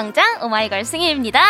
[0.00, 1.40] 가요광장 오마이걸 승희입니다.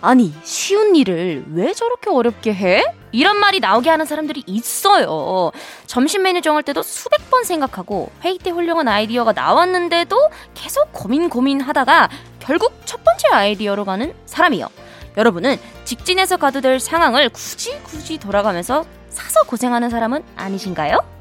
[0.00, 2.84] 아니, 쉬운 일을 왜 저렇게 어렵게 해?
[3.12, 5.52] 이런 말이 나오게 하는 사람들이 있어요.
[5.86, 10.16] 점심 메뉴 정할 때도 수백 번 생각하고 회의 때 훌륭한 아이디어가 나왔는데도
[10.54, 12.08] 계속 고민 고민 하다가
[12.40, 14.68] 결국 첫 번째 아이디어로 가는 사람이요.
[15.16, 21.17] 여러분은 직진해서 가도 될 상황을 굳이 굳이 돌아가면서 사서 고생하는 사람은 아니신가요?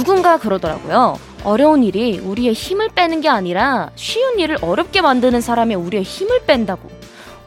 [0.00, 1.18] 누군가 그러더라고요.
[1.42, 6.86] 어려운 일이 우리의 힘을 빼는 게 아니라 쉬운 일을 어렵게 만드는 사람이 우리의 힘을 뺀다고.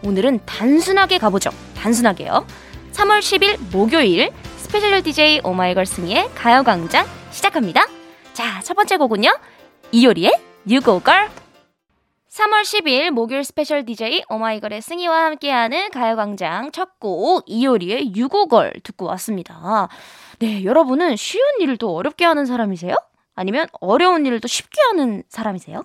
[0.04, 1.52] 오늘은 단순하게 가보죠.
[1.78, 2.48] 단순하게요.
[2.94, 7.86] 3월 10일 목요일 special DJ 오마이걸 승희의 가요광장 시작합니다.
[8.34, 9.30] 자, 첫 번째 곡은요.
[9.92, 10.34] 이효리의
[10.68, 11.30] U-Go-Girl
[12.32, 19.88] 3월 10일 목요일 special DJ 오마이걸의 승희와 함께하는 가요광장 첫 곡 이효리의 U-Go-Girl 듣고 왔습니다.
[20.40, 21.44] 네, 여러분은 쉬운
[21.76, 22.96] 또 어렵게 하는 사람이세요?
[23.36, 25.84] 아니면 어려운 또 쉽게 하는 사람이세요?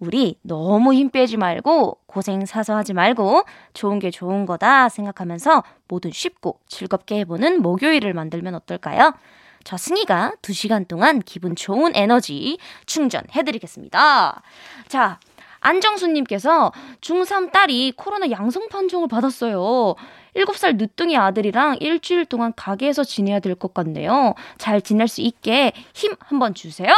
[0.00, 6.10] 우리 너무 힘 빼지 말고 고생 사서 하지 말고 좋은 게 좋은 거다 생각하면서 뭐든
[6.10, 9.14] 쉽고 즐겁게 해보는 목요일을 만들면 어떨까요?
[9.62, 14.42] 저 승희가 2시간 동안 기분 좋은 에너지 충전해드리겠습니다.
[14.88, 15.20] 자,
[15.66, 19.94] 안정수님께서 중3 딸이 코로나 양성 판정을 받았어요.
[20.36, 24.34] 7살 늦둥이 아들이랑 일주일 동안 가게에서 지내야 될 것 같네요.
[24.58, 26.92] 잘 지낼 수 있게 힘 한번 주세요.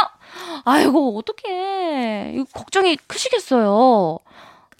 [0.65, 2.33] 아이고, 어떡해.
[2.35, 4.19] 이거 걱정이 크시겠어요.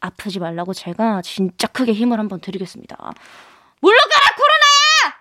[0.01, 2.95] 아프지 말라고 제가 진짜 크게 힘을 한번 드리겠습니다.
[3.81, 5.19] 물러가라, 코로나야!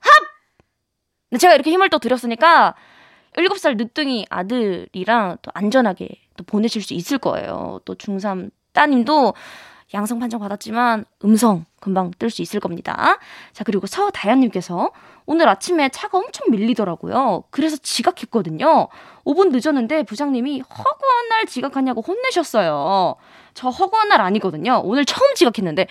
[0.00, 1.38] 합!
[1.38, 2.74] 제가 이렇게 힘을 또 드렸으니까
[3.36, 7.80] 7살 늦둥이 아들이랑 또 안전하게 또 보내실 수 있을 거예요.
[7.84, 9.34] 또 중3 따님도
[9.94, 13.18] 양성 판정 받았지만 음성 금방 뜰 수 있을 겁니다.
[13.52, 14.90] 자, 그리고 서다현님께서
[15.26, 17.44] 오늘 아침에 차가 엄청 밀리더라고요.
[17.50, 18.88] 그래서 지각했거든요.
[19.24, 23.16] 5분 늦었는데 부장님이 허구한 날 지각하냐고 혼내셨어요.
[23.54, 24.80] 저 허구한 날 아니거든요.
[24.84, 25.86] 오늘 처음 지각했는데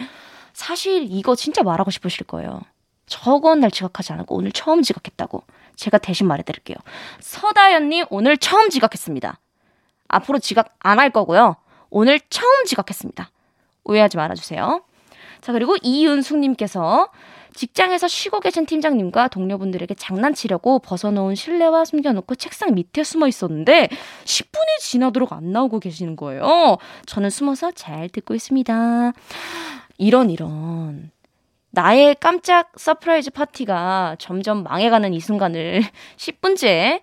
[0.53, 2.61] 사실 이거 진짜 말하고 싶으실 거예요.
[3.07, 5.43] 저건 날 지각하지 않았고 오늘 처음 지각했다고.
[5.75, 6.77] 제가 대신 말해드릴게요.
[7.19, 9.39] 서다현님 오늘 처음 지각했습니다.
[10.07, 11.55] 앞으로 지각 안 할 거고요.
[11.89, 13.29] 오늘 처음 지각했습니다.
[13.83, 14.81] 오해하지 말아주세요.
[15.41, 17.09] 자, 그리고 이윤숙님께서
[17.53, 23.89] 직장에서 쉬고 계신 팀장님과 동료분들에게 장난치려고 벗어놓은 실내화 숨겨놓고 책상 밑에 숨어 있었는데
[24.25, 26.77] 10분이 지나도록 안 나오고 계시는 거예요.
[27.07, 29.13] 저는 숨어서 잘 듣고 있습니다.
[29.97, 31.11] 이런, 이런.
[31.71, 35.83] 나의 깜짝 surprise 파티가 점점 망해가는 이 순간을
[36.17, 37.01] 10분째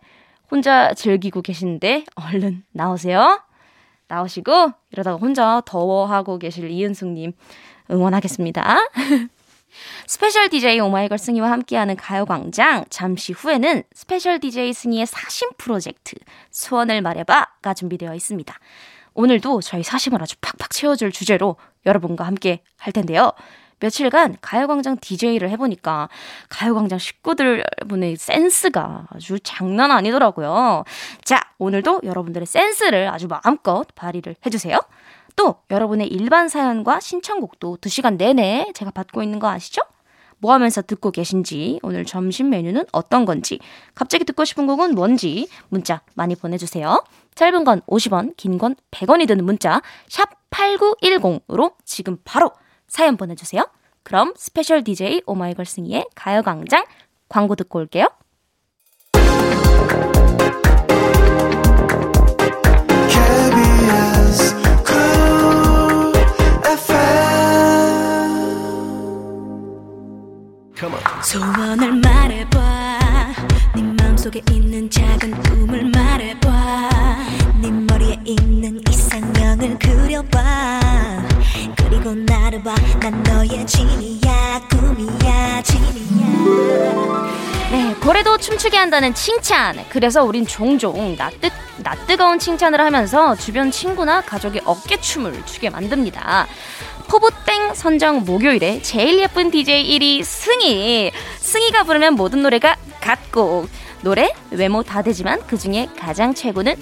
[0.51, 3.43] 혼자 즐기고 계시는데 얼른 나오세요.
[4.09, 7.33] 나오시고 이러다가 혼자 더워하고 계실 이윤숙님
[7.91, 8.79] 응원하겠습니다.
[10.07, 16.15] special DJ 오마이걸 승희와 함께하는 가요광장 잠시 후에는 special DJ 승희의 사심 프로젝트
[16.51, 18.55] 소원을 말해봐가 준비되어 있습니다.
[19.15, 21.57] 오늘도 저희 사심을 아주 팍팍 채워줄 주제로
[21.87, 23.33] 여러분과 함께 할 텐데요.
[23.81, 26.09] 며칠간 가요광장 DJ를 해보니까
[26.49, 30.85] 가요광장 식구들분의 센스가 아주 장난 아니더라고요.
[31.25, 34.79] 자, 오늘도 여러분들의 센스를 아주 마음껏 발휘를 해주세요.
[35.37, 39.83] 또 여러분의 일반 사연과 신청곡도 2시간 내내 제가 받고 있는 거 아시죠?
[40.39, 43.59] 뭐 하면서 듣고 계신지, 오늘 점심 메뉴는 어떤 건지,
[43.95, 47.03] 갑자기 듣고 싶은 곡은 뭔지 문자 많이 보내주세요.
[47.35, 52.51] 짧은 건 50원, 긴 건 100원이 드는 문자 샵 8910으로 지금 바로
[52.95, 53.69] 사연 보내주세요.
[54.05, 56.85] 그럼 special DJ 오마이걸 승희의 가요광장
[57.29, 58.07] 광고 듣고 올게요.
[71.25, 72.99] 소원을 말해봐
[73.75, 76.44] 네 맘속에 있는 작은 꿈을 말해봐
[82.05, 86.25] 고 나를 봐난 너의 진이야 꿈이야 진이야
[87.71, 89.83] 네, 고래도 춤추게 한다는 칭찬.
[89.89, 91.49] 그래서 우린 종종 낯뜨,
[91.79, 96.47] 낯뜨거운 칭찬을 하면서 주변 친구나 가족의 어깨춤을 추게 만듭니다.
[97.09, 101.11] 포부땡 선정 목요일에 제일 예쁜 DJ 1위 승희.
[101.39, 103.67] 승희가 부르면 모든 노래가 같고
[104.03, 106.77] 노래 외모 다 되지만 그 중에 가장 최고는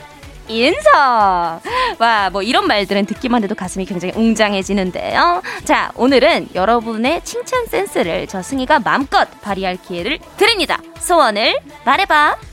[0.48, 1.60] 인성!
[1.98, 5.42] 와, 뭐 이런 말들은 듣기만 해도 가슴이 굉장히 웅장해지는데요.
[5.64, 10.78] 자, 오늘은 여러분의 칭찬 센스를 저 승희가 마음껏 발휘할 기회를 드립니다.
[10.98, 12.51] 소원을 말해봐.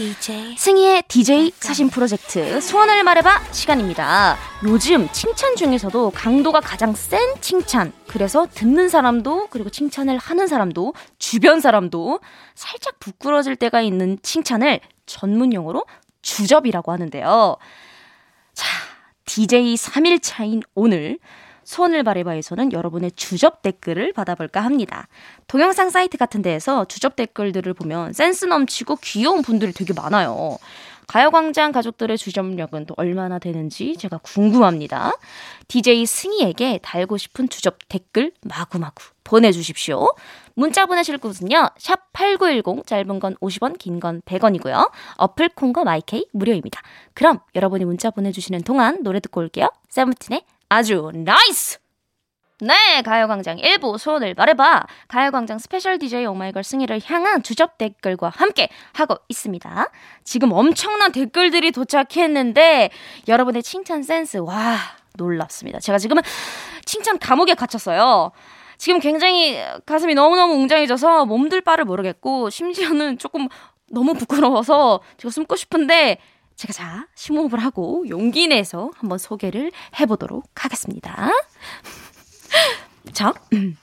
[0.00, 4.38] DJ 승희의 DJ 사진 프로젝트 소원을 말해봐 시간입니다.
[4.64, 7.92] 요즘 칭찬 중에서도 강도가 가장 센 칭찬.
[8.06, 12.20] 그래서 듣는 사람도 그리고 칭찬을 하는 사람도 주변 사람도
[12.54, 15.84] 살짝 부끄러질 때가 있는 칭찬을 전문 용어로
[16.22, 17.58] 주접이라고 하는데요.
[18.54, 18.66] 자,
[19.26, 21.18] DJ 3일 차인 오늘
[21.70, 25.06] 소원을 바래바에서는 여러분의 주접 댓글을 받아볼까 합니다.
[25.46, 30.58] 동영상 사이트 같은 데에서 주접 댓글들을 보면 센스 넘치고 귀여운 분들이 되게 많아요.
[31.06, 35.12] 가요광장 가족들의 주접력은 또 얼마나 되는지 제가 궁금합니다.
[35.68, 40.08] DJ 승희에게 달고 싶은 주접 댓글 마구마구 보내주십시오.
[40.54, 41.70] 문자 보내실 곳은요.
[41.78, 44.90] 샵 8910 짧은 건 50원 긴 건 100원이고요.
[45.18, 46.80] 어플 콩과 마이케이 무료입니다.
[47.14, 49.68] 그럼 여러분이 문자 보내주시는 동안 노래 듣고 올게요.
[49.88, 51.80] 세븐틴의 아주 nice!
[52.60, 54.86] 네, 가요광장 1부 소원을 말해봐.
[55.08, 59.90] 가요광장 special DJ 오마이걸 승희를 향한 주접 댓글과 함께 하고 있습니다.
[60.22, 62.90] 지금 엄청난 댓글들이 도착했는데,
[63.26, 64.76] 여러분의 칭찬 센스, 와,
[65.16, 65.80] 놀랍습니다.
[65.80, 66.22] 제가 지금은
[66.84, 68.30] 칭찬 감옥에 갇혔어요.
[68.78, 73.48] 지금 굉장히 가슴이 너무너무 웅장해져서 몸둘 바를 모르겠고, 심지어는 조금
[73.90, 76.18] 너무 부끄러워서 제가 숨고 싶은데,
[76.60, 81.30] 제가 자, 심호흡을 하고 용기 내서 한번 소개를 해보도록 하겠습니다.
[83.14, 83.32] 자,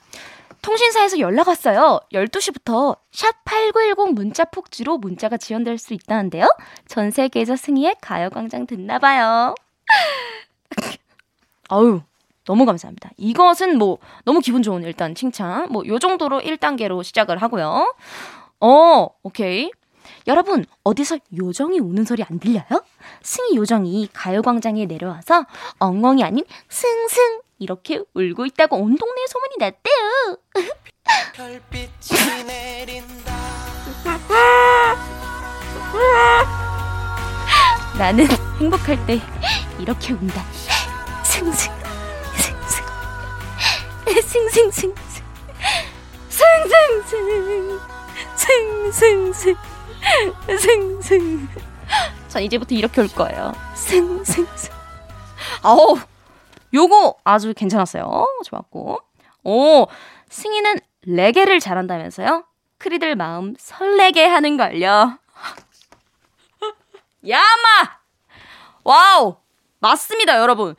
[0.62, 1.98] 통신사에서 연락 왔어요.
[2.12, 6.46] 12시부터 샵8910 문자 폭지로 문자가 지연될 수 있다는데요.
[6.86, 9.56] 전 세계에서 승희의 가요광장 듣나봐요.
[11.70, 12.00] 아유,
[12.44, 13.10] 너무 감사합니다.
[13.16, 15.66] 이것은 뭐, 너무 기분 좋은 일단 칭찬.
[15.72, 17.92] 뭐, 요 정도로 1단계로 시작을 하고요.
[18.60, 19.72] 어, 오케이.
[20.26, 22.84] 여러분, 어디서 요정이 우는 소리 안 들려요?
[23.22, 25.44] 승희 요정이 가요광장에 내려와서
[25.78, 30.38] 엉엉이 아닌 승승 이렇게 울고 있다고 온 동네에 소문이 났대요.
[31.34, 33.38] 별빛이 내린다.
[37.98, 38.26] 나는
[38.60, 39.20] 행복할 때
[39.80, 40.44] 이렇게 운다.
[41.24, 41.72] 승승,
[42.36, 42.84] 승승,
[44.12, 44.94] 승승승,
[46.28, 47.80] 승 승승,
[48.36, 49.54] 승 승승.
[49.54, 49.67] 승
[51.02, 51.48] 승.
[52.28, 53.52] 자, 이제부터 이렇게 올 거예요.
[53.74, 54.72] 승승승.
[55.62, 55.98] 아우,
[56.74, 58.26] 요거 아주 괜찮았어요.
[58.44, 58.98] 좋았고.
[59.44, 59.86] 오,
[60.28, 62.44] 승희는 레게를 잘한다면서요?
[62.78, 65.18] 우리들 마음 설레게 하는 걸요.
[67.28, 67.98] 야마!
[68.84, 69.36] Wow!
[69.80, 70.74] 맞습니다, 여러분.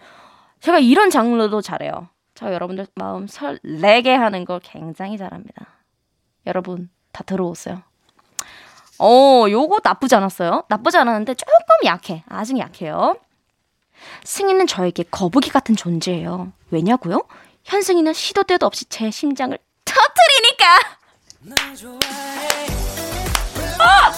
[0.61, 2.09] 제가 이런 장르도 잘해요.
[2.35, 5.67] 저 여러분들 마음 설레게 하는 걸 굉장히 잘합니다.
[6.45, 7.81] 여러분, 다 들어오세요.
[8.99, 10.63] 어, 요거 나쁘지 않았어요.
[10.67, 11.53] 나쁘지 않았는데 조금
[11.85, 12.23] 약해.
[12.29, 13.15] 아직 약해요.
[14.23, 16.51] 승희는 저에게 거북이 같은 존재예요.
[16.71, 17.23] 왜냐고요?
[17.65, 20.65] 현승이는 시도 때도 없이 제 심장을 터트리니까.
[23.79, 24.11] 아!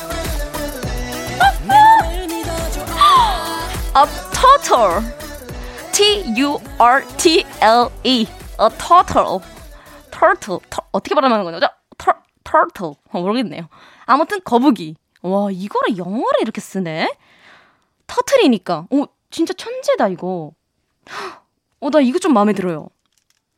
[3.94, 5.02] A turtle.
[5.92, 7.38] T-U-R-T-L-E.
[8.22, 9.40] A turtle.
[10.12, 10.60] turtle.
[10.92, 11.68] 어떻게 발음하는 거죠?
[12.44, 12.96] Turtle.
[13.12, 13.68] 어, 모르겠네요.
[14.06, 14.96] 아무튼 거북이.
[15.22, 17.16] 와, 이거를 영어를 이렇게 쓰네?
[18.08, 18.88] 터트리니까.
[18.92, 20.52] 어, 진짜 천재다, 이거.
[21.80, 22.90] 어, 나 이거 좀 마음에 들어요.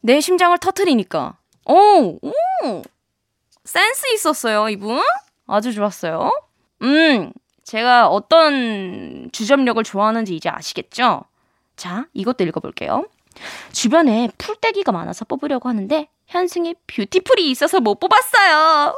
[0.02, 1.38] 내 심장을 터트리니까.
[1.66, 2.82] 오, 오!
[3.63, 5.02] 센스 있었어요, 이분.
[5.48, 6.32] 아주 좋았어요.
[6.82, 7.32] 음,
[7.63, 11.24] 제가 어떤 주점력을 좋아하는지 이제 아시겠죠?
[11.75, 13.08] 자, 이것도 읽어볼게요.
[13.72, 18.96] 주변에 풀떼기가 많아서 뽑으려고 하는데 현승이 뷰티풀이 있어서 못 뽑았어요.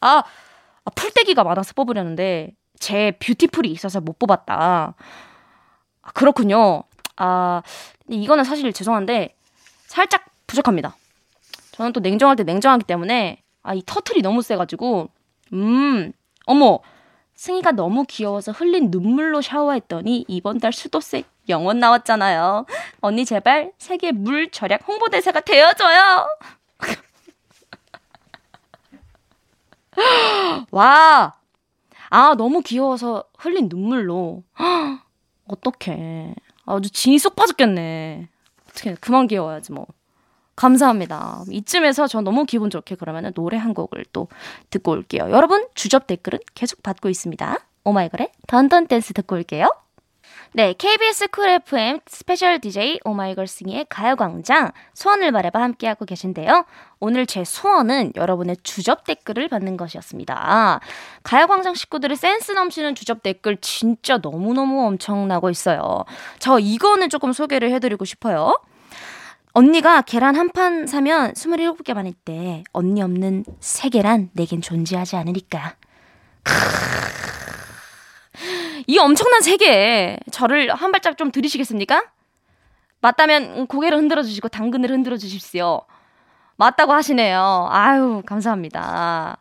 [0.00, 0.22] 아,
[0.84, 4.94] 아, 풀떼기가 많아서 뽑으려는데 제 뷰티풀이 있어서 못 뽑았다.
[6.02, 6.82] 아, 그렇군요.
[7.16, 7.62] 아,
[8.08, 9.34] 이거는 사실 죄송한데
[9.86, 10.96] 살짝 부족합니다.
[11.72, 15.08] 저는 또 냉정할 때 냉정하기 때문에 아, 이 터틀이 너무 세가지고
[15.54, 16.12] 음,
[16.46, 16.80] 어머,
[17.34, 22.66] 승희가 너무 귀여워서 흘린 눈물로 샤워했더니 이번 달 수도세 영원 나왔잖아요.
[23.00, 26.28] 언니 제발 세계 물 절약 홍보대사가 되어줘요.
[30.70, 31.34] 와.
[32.10, 34.44] 아, 너무 귀여워서 흘린 눈물로.
[35.48, 36.34] 어떡해.
[36.66, 38.28] 아주 진이 쏙 빠졌겠네.
[38.70, 39.86] 어떻게 그만 귀여워야지 뭐.
[40.56, 41.44] 감사합니다.
[41.50, 44.28] 이쯤에서 저 너무 기분 좋게 그러면 노래 한 곡을 또
[44.70, 45.30] 듣고 올게요.
[45.30, 47.58] 여러분 주접 댓글은 계속 받고 있습니다.
[47.84, 49.68] 오마이걸의 Dun Dun Dance 듣고 올게요.
[50.56, 56.64] 네, KBS Cool FM 스페셜 DJ 오마이걸 승희의 가요광장 소원을 말해봐 함께하고 계신데요.
[57.00, 60.78] 오늘 제 소원은 여러분의 주접 댓글을 받는 것이었습니다.
[61.24, 66.04] 가요광장 식구들의 센스 넘치는 주접 댓글 진짜 너무너무 엄청나고 있어요.
[66.38, 68.56] 저 이거는 조금 소개를 해드리고 싶어요.
[69.54, 72.64] 언니가 계란 한 판 사면 27개만 했대.
[72.72, 75.74] 언니 없는 세 계란 내겐 존재하지 않으니까.
[78.86, 82.04] 이 엄청난 세계 저를 한 발짝 좀 들이시겠습니까?
[83.00, 85.82] 맞다면 고개를 흔들어 주시고 당근을 흔들어 주십시오.
[86.56, 87.68] 맞다고 하시네요.
[87.70, 89.38] 아유, 감사합니다.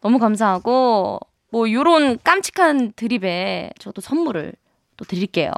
[0.00, 1.20] 너무 감사하고
[1.50, 4.52] 뭐 요런 깜찍한 드립에 저도 선물을
[4.96, 5.50] 또 드릴게요.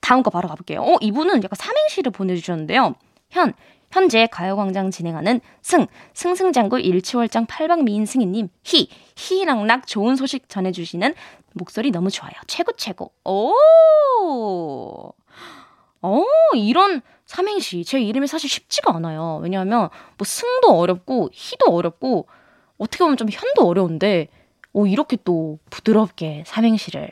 [0.00, 0.80] 다음 거 바로 가볼게요.
[0.82, 2.94] 어, 이분은 약간 삼행시를 보내주셨는데요.
[3.30, 3.52] 현,
[3.90, 11.14] 현재 가요광장 진행하는 승, 승승장구 일치월장 팔방미인 승희님, 희, 희락락 좋은 소식 전해주시는
[11.52, 12.32] 목소리 너무 좋아요.
[12.46, 13.12] 최고, 최고.
[13.24, 13.52] 오!
[16.02, 17.84] 어, 이런 삼행시.
[17.84, 19.40] 제 이름이 사실 쉽지가 않아요.
[19.42, 22.26] 왜냐하면 뭐 승도 어렵고, 희도 어렵고,
[22.78, 24.28] 어떻게 보면 좀 현도 어려운데,
[24.72, 27.10] 오, 이렇게 또 부드럽게 삼행시를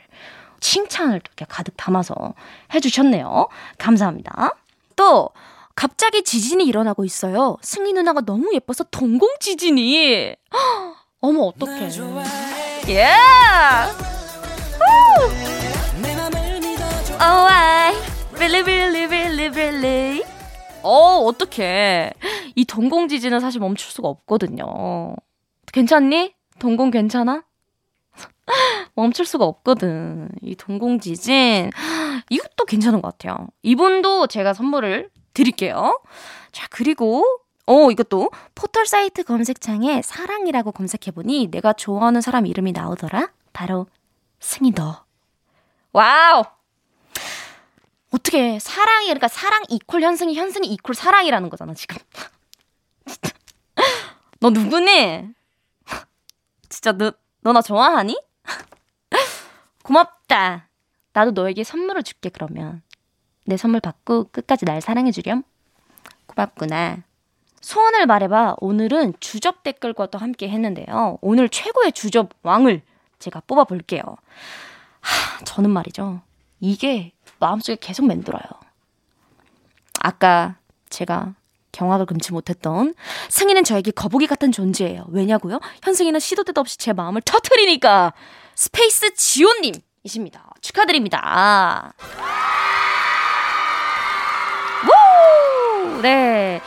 [0.59, 2.33] 칭찬을 또 이렇게 가득 담아서
[2.73, 3.47] 해주셨네요.
[3.77, 4.55] 감사합니다.
[4.95, 5.29] 또,
[5.75, 7.57] 갑자기 지진이 일어나고 있어요.
[7.61, 10.35] 승희 누나가 너무 예뻐서 동공 지진이.
[11.21, 11.89] 어머, 어떡해.
[12.89, 13.07] 예!
[17.15, 17.93] 오 아이.
[18.33, 20.23] really, really, really, really.
[20.81, 22.13] 어, 어떡해.
[22.55, 25.15] 이 동공 지진은 사실 멈출 수가 없거든요.
[25.71, 26.33] 괜찮니?
[26.59, 27.43] 동공 괜찮아?
[28.95, 30.29] 멈출 수가 없거든.
[30.41, 31.71] 이 동공지진.
[32.29, 33.47] 이것도 괜찮은 것 같아요.
[33.63, 35.99] 이분도 제가 선물을 드릴게요.
[36.51, 37.23] 자, 그리고,
[37.65, 43.29] 어, 이것도 포털 사이트 검색창에 사랑이라고 검색해보니 내가 좋아하는 사람 이름이 나오더라?
[43.53, 43.87] 바로
[44.39, 45.03] 승희 너.
[45.93, 46.43] Wow!
[48.11, 51.97] 어떻게 사랑이, 그러니까 사랑 equal 현승희, 현승희 equal 사랑이라는 거잖아, 지금.
[54.39, 55.27] 너 누구니?
[56.69, 58.17] 진짜 너, 너 나 좋아하니?
[59.89, 60.69] 고맙다.
[61.13, 62.83] 나도 너에게 선물을 줄게, 그러면.
[63.45, 65.41] 내 선물 받고 끝까지 날 사랑해주렴.
[66.27, 66.99] 고맙구나.
[67.61, 68.57] 소원을 말해봐.
[68.59, 71.17] 오늘은 주접 댓글과 또 함께 했는데요.
[71.21, 72.83] 오늘 최고의 주접 왕을
[73.17, 74.03] 제가 뽑아볼게요.
[75.01, 76.21] 하, 저는 말이죠.
[76.59, 78.43] 이게 마음속에 계속 맴돌아요.
[80.01, 80.55] 아까
[80.89, 81.33] 제가
[81.71, 82.93] 경악을 금치 못했던
[83.29, 85.05] 승희는 저에게 거북이 같은 존재예요.
[85.09, 85.59] 왜냐고요?
[85.83, 88.13] 현승희는 시도 때도 없이 제 마음을 터트리니까
[88.59, 90.51] 스페이스 지온님이십니다.
[90.59, 91.93] 축하드립니다.
[94.83, 96.01] 우!
[96.01, 96.59] 네.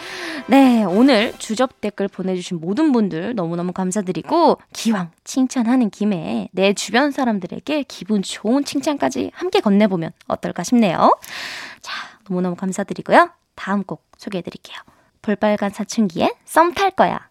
[0.47, 7.83] 네, 오늘 주접 댓글 보내주신 모든 분들 너무너무 감사드리고, 기왕 칭찬하는 김에 내 주변 사람들에게
[7.83, 11.15] 기분 좋은 칭찬까지 함께 건네보면 어떨까 싶네요.
[11.83, 11.93] 자,
[12.27, 13.29] 너무너무 감사드리고요.
[13.55, 14.79] 다음 곡 소개해드릴게요.
[15.21, 17.29] 볼빨간 사춘기에 썸 탈 거야.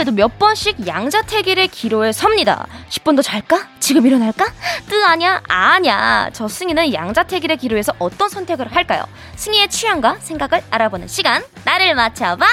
[0.00, 2.66] 하루에도 몇 번씩 양자택일의 기로에 섭니다.
[2.88, 3.68] 10분 더 잘까?
[3.80, 4.46] 지금 일어날까?
[4.88, 5.42] 뜨 아냐?
[5.48, 6.30] 아냐.
[6.32, 9.04] 저 승희는 양자택일의 기로에서 어떤 선택을 할까요?
[9.36, 11.42] 승희의 취향과 생각을 알아보는 시간.
[11.64, 12.46] 나를 맞춰봐.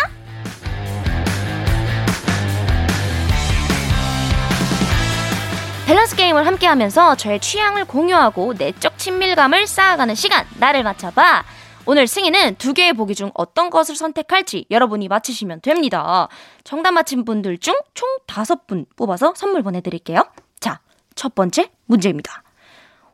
[5.85, 10.45] 밸런스 게임을 함께 하면서 저의 취향을 공유하고 내적 친밀감을 쌓아가는 시간.
[10.59, 11.45] 나를 맞춰봐.
[11.89, 16.27] 오늘 승희는 두 개의 보기 중 어떤 것을 선택할지 여러분이 맞히시면 됩니다.
[16.65, 20.21] 정답 맞힌 분들 중 총 다섯 분 뽑아서 선물 보내드릴게요.
[20.59, 20.81] 자,
[21.15, 22.43] 첫 번째 문제입니다.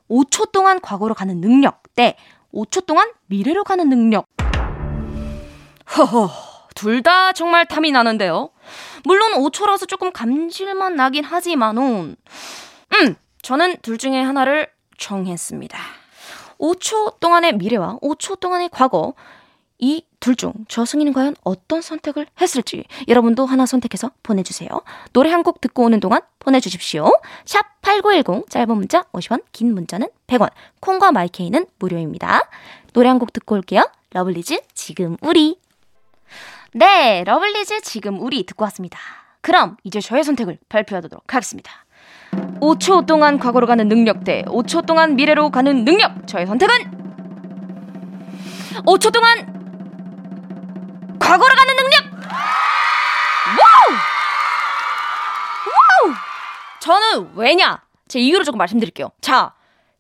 [0.10, 2.18] 5초 동안 과거로 가는 능력 대
[2.53, 4.25] 5초 동안 미래로 가는 능력.
[5.96, 6.30] 허허,
[6.75, 8.50] 둘 다 정말 탐이 나는데요.
[9.06, 12.15] 물론 5초라서 조금 감질만 나긴 하지만은,
[12.96, 15.77] 음, 저는 둘 중에 하나를 정했습니다.
[16.63, 19.13] 5초 동안의 미래와 5초 동안의 과거
[19.79, 24.70] 이 둘 중 저 승희는 과연 어떤 선택을 했을지 여러분도 하나 선택해서 보내주세요.
[25.12, 27.12] 노래 한 곡 듣고 오는 동안 보내주십시오.
[27.43, 32.39] 샵 8910 짧은 문자 50원 긴 문자는 100원 콩과 my K는 무료입니다.
[32.93, 33.84] 노래 한 곡 듣고 올게요.
[34.12, 35.60] 러블리즈 지금 우리
[36.74, 38.98] 네 러블리즈 지금 우리 듣고 왔습니다.
[39.41, 41.83] 그럼 이제 저의 선택을 발표하도록 하겠습니다.
[42.60, 46.25] 5초 동안 과거로 가는 능력 대 5초 동안 미래로 가는 능력.
[46.28, 46.74] 저의 선택은
[48.86, 49.54] 5초 동안
[51.20, 52.04] 과거로 가는 능력.
[53.60, 53.98] Wow!
[55.68, 56.13] Wow!
[56.80, 57.82] 저는 왜냐?
[58.08, 59.12] 제 이유를 조금 말씀드릴게요.
[59.22, 59.54] 자,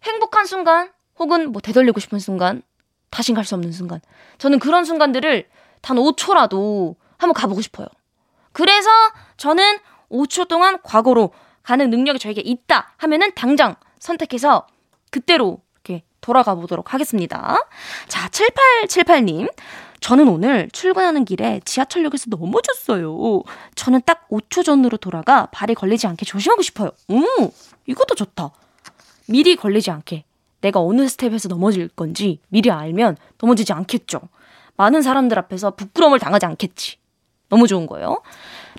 [0.03, 2.61] 행복한 순간 혹은 뭐 되돌리고 싶은 순간
[3.09, 4.01] 다신 갈 수 없는 순간.
[4.37, 5.47] 저는 그런 순간들을
[5.81, 7.87] 단 5초라도 한번 가보고 싶어요.
[8.51, 8.89] 그래서
[9.37, 9.79] 저는
[10.11, 11.31] 5초 동안 과거로
[11.63, 14.67] 가는 능력이 저에게 있다 하면은 당장 선택해서
[15.09, 17.57] 그때로 이렇게 돌아가 보도록 하겠습니다.
[18.07, 19.51] 자, 7878님.
[20.01, 23.43] 저는 오늘 출근하는 길에 지하철역에서 넘어졌어요.
[23.75, 26.91] 저는 딱 5초 전으로 돌아가 발이 걸리지 않게 조심하고 싶어요.
[27.07, 27.23] 오,
[27.85, 28.51] 이것도 좋다.
[29.27, 30.25] 미리 걸리지 않게.
[30.59, 34.19] 내가 어느 스텝에서 넘어질 건지 미리 알면 넘어지지 않겠죠.
[34.75, 36.97] 많은 사람들 앞에서 부끄러움을 당하지 않겠지.
[37.47, 38.21] 너무 좋은 거예요.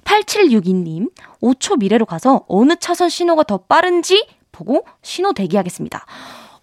[0.05, 1.11] 8762님,
[1.43, 6.05] 5초 미래로 가서 어느 차선 신호가 더 빠른지 보고 신호 대기하겠습니다.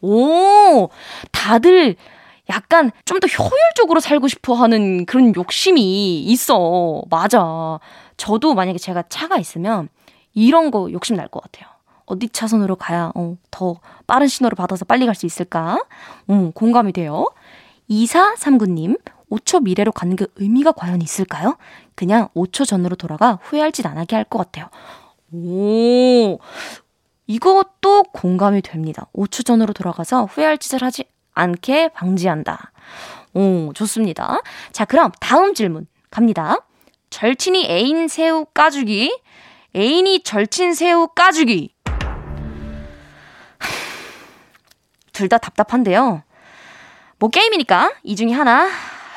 [0.01, 0.89] 오,
[1.31, 1.95] 다들
[2.49, 7.03] 약간 좀 더 효율적으로 살고 싶어 하는 그런 욕심이 있어.
[7.09, 7.79] 맞아.
[8.17, 9.89] 저도 만약에 제가 차가 있으면
[10.33, 11.69] 이런 거 욕심 날 것 같아요.
[12.05, 15.81] 어디 차선으로 가야 어, 더 빠른 신호를 받아서 빨리 갈 수 있을까?
[16.29, 17.25] 음, 공감이 돼요.
[17.89, 21.57] 2439님, 5초 미래로 가는 게 의미가 과연 있을까요?
[22.01, 24.69] 그냥 5초 전으로 돌아가 후회할 짓 안 하게 할 것 같아요.
[25.31, 26.39] 오,
[27.27, 29.05] 이것도 공감이 됩니다.
[29.13, 31.03] 5초 전으로 돌아가서 후회할 짓을 하지
[31.35, 32.71] 않게 방지한다.
[33.35, 34.39] 오, 좋습니다.
[34.71, 36.57] 자, 그럼 다음 질문 갑니다.
[37.11, 39.15] 절친이 애인 새우 까주기,
[39.75, 41.75] 애인이 절친 새우 까주기.
[45.13, 46.23] 둘 다 답답한데요.
[47.19, 48.67] 뭐 게임이니까 이 중에 하나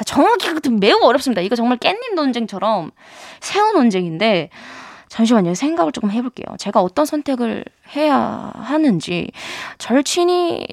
[0.04, 1.40] 정확히 매우 어렵습니다.
[1.40, 2.90] 이거 정말 깻잎 논쟁처럼
[3.40, 4.50] 새우 논쟁인데
[5.08, 5.54] 잠시만요.
[5.54, 6.56] 생각을 조금 해볼게요.
[6.58, 9.30] 제가 어떤 선택을 해야 하는지
[9.78, 10.66] 절친이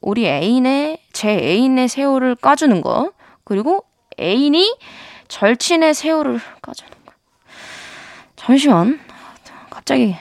[0.00, 3.12] 우리 애인의 제 애인의 새우를 까주는 것
[3.44, 3.84] 그리고
[4.20, 4.76] 애인이
[5.28, 7.14] 절친의 새우를 까주는 것.
[8.36, 9.00] 잠시만.
[9.70, 10.14] 갑자기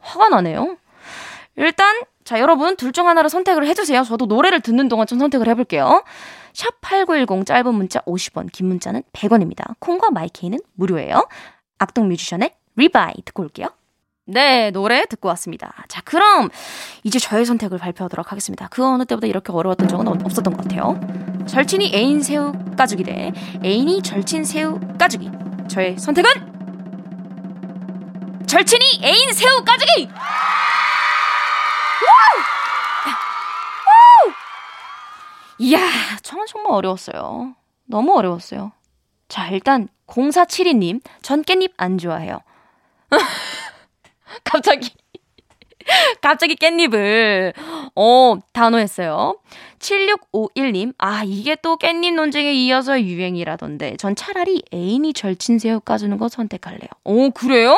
[0.00, 0.76] 화가 나네요.
[1.56, 4.02] 일단 자 여러분 둘 중 하나를 선택을 해주세요.
[4.02, 6.02] 저도 노래를 듣는 동안 좀 선택을 해볼게요.
[6.56, 9.74] 샵8910 짧은 문자 50원 긴 문자는 100원입니다.
[9.78, 11.28] 콩과 my K는 무료예요.
[11.78, 13.68] 악동 뮤지션의 RE-BYE 듣고 올게요.
[14.28, 15.72] 네, 노래 듣고 왔습니다.
[15.88, 16.48] 자, 그럼
[17.04, 18.66] 이제 저의 선택을 발표하도록 하겠습니다.
[18.68, 20.98] 그 어느 때보다 이렇게 어려웠던 적은 없었던 것 같아요.
[21.46, 23.32] 절친이 애인 새우 까주기 대
[23.64, 25.30] 애인이 절친 새우 까주기.
[25.68, 26.30] 저의 선택은
[28.46, 30.08] 절친이 애인 새우 까주기!
[35.58, 35.78] 이야,
[36.22, 37.54] 저는 정말 어려웠어요.
[37.86, 38.72] 너무 어려웠어요.
[39.28, 42.40] 자, 일단 0472님, 전 깻잎 안 좋아해요.
[44.44, 44.90] 갑자기
[46.20, 47.52] 갑자기 깻잎을
[47.94, 49.38] 어 단호했어요.
[49.78, 56.28] 7651님 아 이게 또 깻잎 논쟁에 이어서 유행이라던데 전 차라리 애인이 절친 새우 까주는 거
[56.28, 56.88] 선택할래요.
[57.04, 57.76] 오 그래요?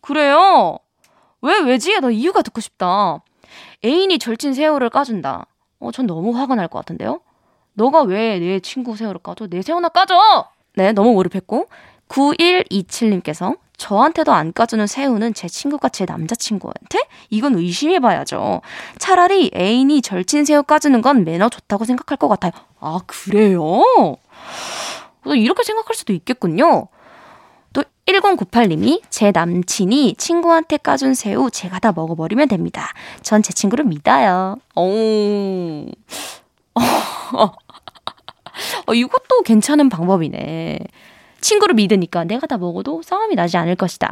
[0.00, 0.78] 그래요?
[1.42, 2.00] 왜 왜지?
[2.00, 3.22] 나 이유가 듣고 싶다.
[3.84, 5.46] 애인이 절친 새우를 까준다.
[5.80, 7.20] 어 전 너무 화가 날 것 같은데요.
[7.74, 9.46] 너가 왜 내 친구 새우를 까줘?
[9.48, 10.14] 내 새우나 까줘!
[10.74, 11.68] 네, 너무 몰입했고.
[12.08, 16.98] 9127님께서 저한테도 안 까주는 새우는 제 친구가 제 남자친구한테?
[17.30, 18.60] 이건 의심해봐야죠.
[18.98, 22.52] 차라리 애인이 절친 새우 까주는 건 매너 좋다고 생각할 것 같아요.
[22.80, 23.62] 아, 그래요?
[25.26, 26.88] 이렇게 생각할 수도 있겠군요.
[28.08, 32.88] 또 1098님이 제 남친이 친구한테 까준 새우 제가 다 먹어버리면 됩니다.
[33.22, 34.56] 전 제 친구를 믿어요.
[34.74, 35.86] 오.
[38.86, 40.78] 어, 이것도 괜찮은 방법이네.
[41.40, 44.10] 친구를 믿으니까 내가 다 먹어도 싸움이 나지 않을 것이다.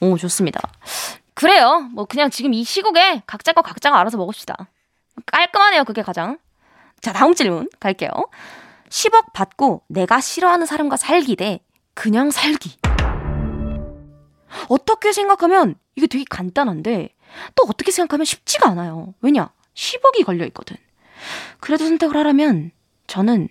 [0.00, 0.60] 오, 좋습니다.
[1.34, 1.88] 그래요.
[1.92, 4.54] 뭐 그냥 지금 이 시국에 각자 거 각자가 알아서 먹읍시다.
[5.26, 5.84] 깔끔하네요.
[5.84, 6.38] 그게 가장.
[7.00, 8.10] 자, 다음 질문 갈게요.
[8.90, 11.60] 10억 받고 내가 싫어하는 사람과 살기 대
[11.94, 12.81] 그냥 살기.
[14.68, 17.14] 어떻게 생각하면 이게 되게 간단한데
[17.54, 19.14] 또 어떻게 생각하면 쉽지가 않아요.
[19.20, 19.50] 왜냐?
[19.74, 20.76] 10억이 걸려 있거든.
[21.60, 22.72] 그래도 선택을 하라면
[23.06, 23.48] 저는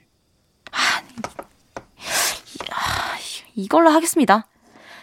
[0.71, 1.01] 아,
[3.55, 4.47] 이걸로 하겠습니다.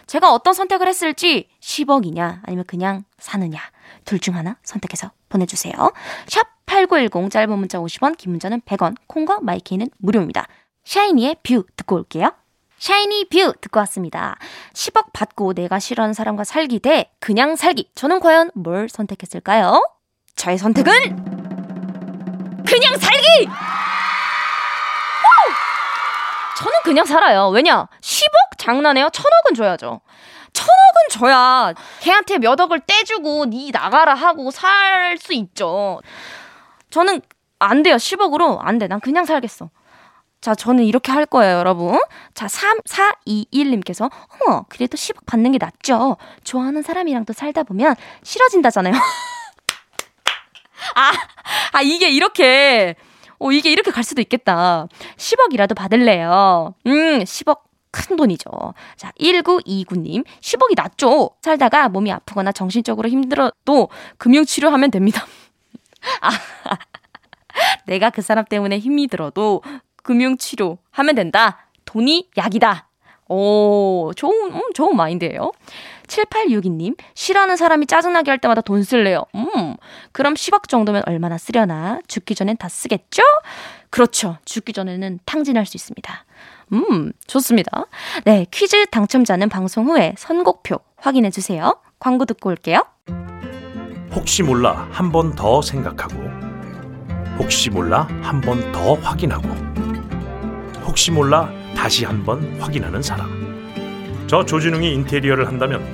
[0.07, 3.59] 제가 어떤 선택을 했을지 10억이냐 아니면 그냥 사느냐
[4.05, 5.73] 둘 중 하나 선택해서 보내주세요.
[6.27, 10.47] 샵 8910 짧은 문자 50원 긴 문자는 100원 콩과 my K는 무료입니다.
[10.83, 12.31] 샤이니의 View 듣고 올게요.
[12.79, 14.37] 샤이니 View 듣고 왔습니다.
[14.73, 17.91] 10억 받고 내가 싫어하는 사람과 살기 대 그냥 살기.
[17.95, 19.83] 저는 과연 뭘 선택했을까요?
[20.35, 20.93] 저의 선택은
[22.65, 23.47] 그냥 살기!
[26.57, 27.47] 저는 그냥 살아요.
[27.49, 27.87] 왜냐?
[28.01, 29.09] 10억 장난해요?
[29.11, 30.01] 천억은 줘야죠.
[30.51, 36.01] 천억은 줘야 걔한테 몇 억을 떼주고 니 나가라 하고 살 수 있죠.
[36.89, 37.21] 저는
[37.59, 37.95] 안 돼요.
[37.95, 38.87] 10억으로 안 돼.
[38.87, 39.69] 난 그냥 살겠어.
[40.41, 41.99] 자, 저는 이렇게 할 거예요, 여러분.
[42.33, 46.17] 자, 3421님께서, 어머, 그래도 10억 받는 게 낫죠.
[46.43, 48.93] 좋아하는 사람이랑 또 살다 보면 싫어진다잖아요.
[50.95, 51.11] 아,
[51.73, 52.95] 아, 이게 이렇게
[53.39, 54.87] 어, 이게 이렇게 갈 수도 있겠다.
[55.17, 56.75] 10억이라도 받을래요.
[56.87, 58.51] 음, 10억 큰 돈이죠.
[58.97, 61.31] 자, 1929님, 10억이 낫죠.
[61.41, 65.25] 살다가 몸이 아프거나 정신적으로 힘들어도 금융치료하면 됩니다.
[66.21, 66.29] 아,
[67.87, 69.63] 내가 그 사람 때문에 힘이 들어도
[70.13, 71.67] 금융치료 하면 된다.
[71.85, 72.87] 돈이 약이다.
[73.27, 75.51] 오, 좋은, 음, 좋은 마인드예요.
[76.07, 79.25] 7862님, 싫어하는 사람이 짜증나게 할 때마다 돈 쓸래요.
[79.35, 79.75] 음,
[80.11, 81.99] 그럼 10억 정도면 얼마나 쓰려나?
[82.07, 83.21] 죽기 전엔 다 쓰겠죠?
[83.91, 84.37] 그렇죠.
[84.45, 86.25] 죽기 전에는 탕진할 수 있습니다.
[86.73, 87.85] 음, 좋습니다.
[88.25, 91.79] 네, 퀴즈 당첨자는 방송 후에 선곡표 확인해 주세요.
[91.99, 92.83] 광고 듣고 올게요.
[94.15, 96.15] 혹시 몰라 한 번 더 생각하고
[97.37, 99.68] 혹시 몰라 한 번 더 확인하고
[100.89, 104.25] 혹시 몰라 다시 한번 확인하는 사람.
[104.25, 105.85] 저 조진웅이 인테리어를 한다면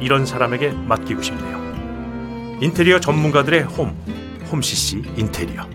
[0.00, 1.58] 이런 사람에게 맡기고 싶네요.
[2.60, 3.96] 인테리어 전문가들의 홈,
[4.52, 5.68] 홈CC 인테리어.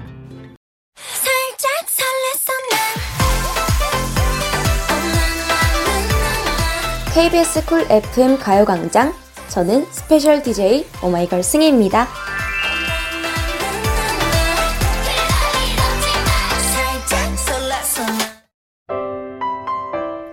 [7.14, 9.14] KBS Cool FM 가요광장
[9.50, 12.08] 저는 스페셜 DJ 오마이걸 승희입니다.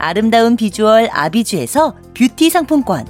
[0.00, 3.06] 아름다운 비주얼 아비주에서 뷰티 상품권.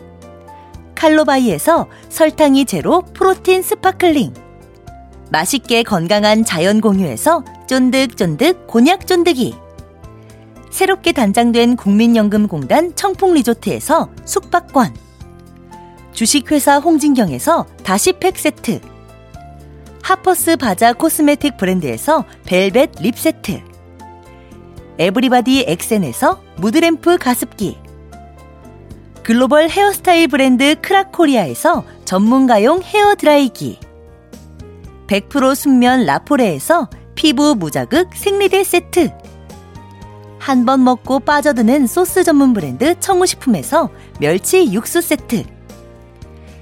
[0.96, 4.34] 칼로바이에서 설탕이 제로 protein sparkling.
[5.30, 9.54] 맛있게 건강한 자연 공유에서 쫀득쫀득 곤약 쫀득이.
[10.70, 14.94] 새롭게 단장된 국민연금공단 청풍리조트에서 숙박권.
[16.12, 18.80] 주식회사 홍진경에서 다시팩 세트.
[20.02, 23.69] Harper's Bazaar 코스메틱 브랜드에서 벨벳 lip 세트
[25.00, 27.78] 에브리바디 엑센에서 mood lamp 가습기.
[29.22, 33.80] 글로벌 헤어스타일 브랜드 크라코리아에서 전문가용 헤어드라이기.
[35.06, 39.10] 100% 순면 라포레에서 피부 무자극 생리대 세트.
[40.38, 45.44] 한 번 먹고 빠져드는 소스 전문 브랜드 청우식품에서 멸치 육수 세트.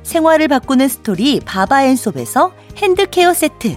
[0.05, 3.75] 생활을 바꾸는 스토리 바바앤솝에서 hand care 세트.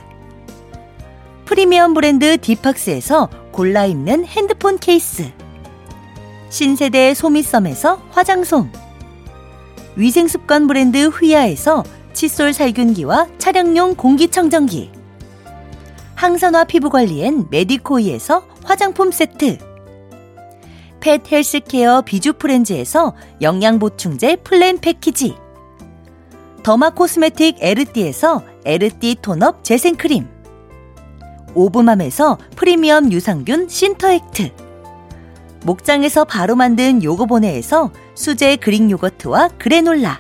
[1.46, 5.30] 프리미엄 브랜드 디팍스에서 골라 입는 핸드폰 케이스.
[6.50, 8.72] 신세대 소미썸에서 화장솜.
[9.96, 11.84] 위생습관 브랜드 휘하에서
[12.14, 14.92] 칫솔 살균기와 차량용 공기청정기.
[16.16, 19.58] 항산화 피부관리엔 메디코이에서 화장품 세트.
[21.02, 25.36] pet healthcare 비주프렌즈에서 영양보충제 플랜 패키지.
[26.64, 30.31] 더마 코스메틱 에르띠에서 에르띠 톤업 재생크림
[31.56, 34.52] 오브맘에서 프리미엄 유산균 신터액트.
[35.64, 40.20] 목장에서 바로 만든 요거보네에서 수제 그릭 요거트와 그래놀라.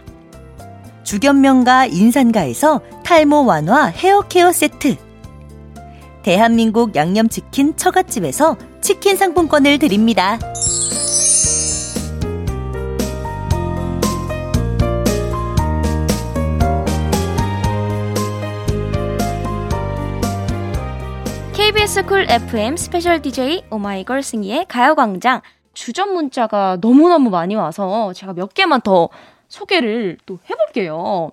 [1.03, 4.95] 주견명가 인산가에서 탈모 완화 헤어케어 세트.
[6.23, 10.37] 대한민국 양념치킨 처갓집에서 치킨 상품권을 드립니다.
[21.91, 25.41] KBS 쿨 FM special DJ 오마이걸 승희의 가요광장
[25.73, 29.09] 주전 문자가 너무너무 많이 와서 제가 몇 개만 더
[29.49, 31.31] 소개를 또 해볼게요.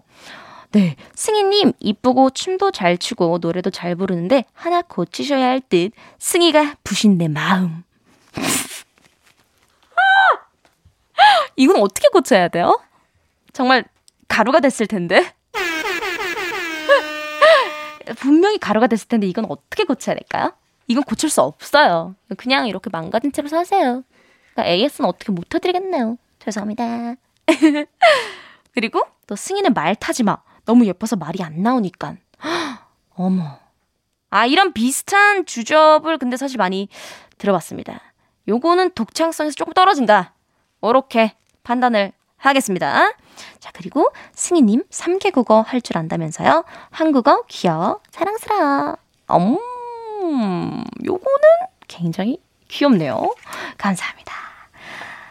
[0.73, 7.19] 네, 승희님 이쁘고 춤도 잘 추고 노래도 잘 부르는데 하나 고치셔야 할 듯 승희가 부신
[7.19, 7.85] 내 마음.
[11.55, 12.81] 이건 어떻게 고쳐야 돼요?
[13.53, 13.85] 정말
[14.27, 15.33] 가루가 됐을 텐데.
[18.17, 20.53] 분명히 가루가 됐을 텐데 이건 어떻게 고쳐야 될까요?
[20.87, 22.15] 이건 고칠 수 없어요.
[22.37, 24.03] 그냥 이렇게 망가진 채로 사세요.
[24.53, 26.17] 그러니까 AS는 어떻게 못 해드리겠네요.
[26.39, 27.15] 죄송합니다.
[28.75, 30.39] 그리고 또 승희는 말 타지 마.
[30.65, 32.17] 너무 예뻐서 말이 안 나오니까.
[33.15, 33.59] 어머.
[34.31, 36.89] 아, 이런 비슷한 주접을 근데 사실 많이
[37.39, 38.01] 들어봤습니다.
[38.47, 40.35] 요거는 독창성에서 조금 떨어진다.
[40.83, 43.13] 이렇게 판단을 하겠습니다.
[43.61, 46.65] 자, 그리고 승희님 3개 국어 할 줄 안다면서요?
[46.91, 48.97] 한국어 귀여워, 사랑스러워.
[49.31, 51.43] 음, 요거는
[51.87, 53.35] 굉장히 귀엽네요.
[53.79, 54.33] 감사합니다.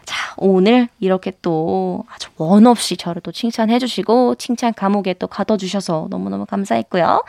[0.05, 5.57] 자, 오늘 이렇게 또 아주 원 없이 저를 또 칭찬해 주시고 칭찬 감옥에 또 가둬
[5.57, 7.23] 주셔서 너무너무 감사했고요.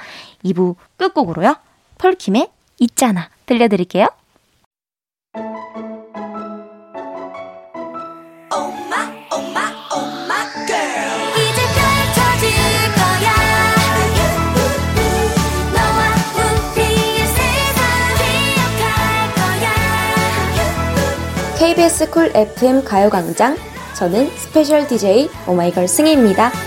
[0.44, 1.56] 2부 끝곡으로요.
[1.98, 4.06] 폴킴의 있잖아 들려드릴게요.
[21.78, 23.54] KBS 쿨 FM 가요광장
[23.96, 26.50] 저는 special DJ 오마이걸 승희입니다.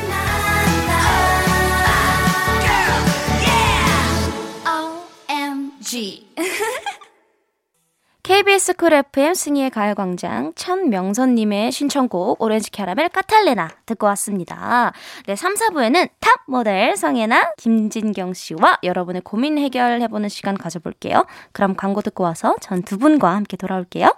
[8.23, 14.93] KBS 쿨 FM 승희의 가요광장 천명선님의 신청곡 오렌지 캐러멜 까탈레나 듣고 왔습니다.
[15.25, 21.25] 네, 3, 4부에는 top 모델 송해나 김진경 씨와 여러분의 고민 해결해보는 시간 가져볼게요.
[21.51, 24.15] 그럼 광고 듣고 와서 전 두 분과 함께 돌아올게요.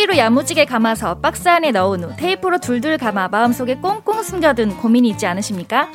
[0.00, 5.26] 뽁뽁이로 야무지게 감아서 박스 안에 넣은 후 테이프로 둘둘 감아 마음속에 꽁꽁 숨겨둔 고민이 있지
[5.26, 5.90] 않으십니까?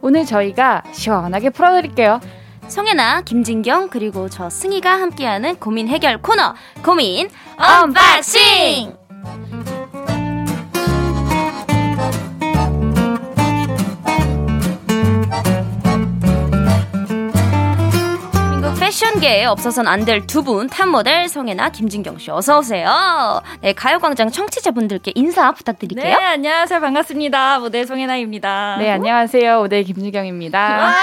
[0.00, 2.20] 오늘 저희가 시원하게 풀어드릴게요.
[2.66, 8.97] 송해나, 김진경, 그리고 저 승희가 함께하는 고민 해결 코너, 고민 unboxing!
[18.88, 23.42] 패션계에 없어선 안 될 두 분 top모델 송해나 김진경 씨 어서 오세요.
[23.60, 26.04] 네, 가요광장 청취자분들께 인사 부탁드릴게요.
[26.18, 26.80] 네, 안녕하세요.
[26.80, 27.58] 반갑습니다.
[27.58, 28.76] 모델 송해나입니다.
[28.78, 29.60] 네, 안녕하세요.
[29.60, 30.94] 모델 김진경입니다.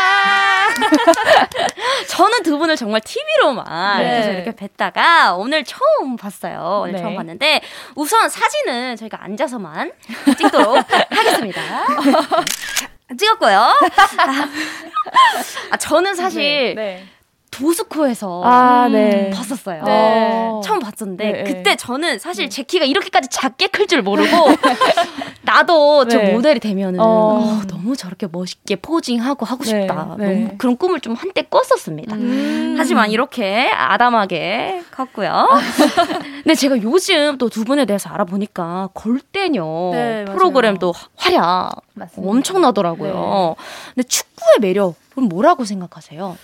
[2.10, 4.42] 저는 두 분을 정말 TV로만 네.
[4.44, 6.80] 이렇게 뵀다가 오늘 처음 봤어요.
[6.82, 7.02] 오늘 네.
[7.02, 7.62] 처음 봤는데
[7.94, 9.92] 우선 사진은 저희가 앉아서만
[10.40, 10.78] 찍도록
[11.12, 11.62] 하겠습니다.
[11.62, 13.16] 네.
[13.18, 13.60] 찍었고요.
[13.60, 13.78] 아,
[15.70, 17.06] 아, 저는 사실 네.
[17.58, 19.30] 도스코에서 아, 네.
[19.32, 19.84] 봤었어요.
[19.84, 20.52] 네.
[20.64, 24.26] 처음 봤었는데 네, 그때 저는 사실 제 키가 이렇게까지 작게 클 줄 모르고
[25.44, 26.34] 나도 저 네.
[26.34, 27.06] 모델이 되면은 어.
[27.06, 30.16] 어, 너무 저렇게 멋있게 포징하고 하고 네, 싶다.
[30.18, 30.26] 네.
[30.34, 32.16] 너무 그런 꿈을 좀 한때 꿨었습니다.
[32.16, 32.76] 음.
[32.80, 35.50] 하지만 이렇게 아담하게 컸고요.
[36.44, 39.64] 근데 제가 요즘 또 두 분에 대해서 알아보니까 골대녀
[39.94, 40.38] 네, 맞아요.
[40.38, 42.30] 프로그램도 활약 맞습니다.
[42.32, 43.56] 엄청나더라고요.
[43.94, 46.36] 근데 축구의 매력은 뭐라고 생각하세요?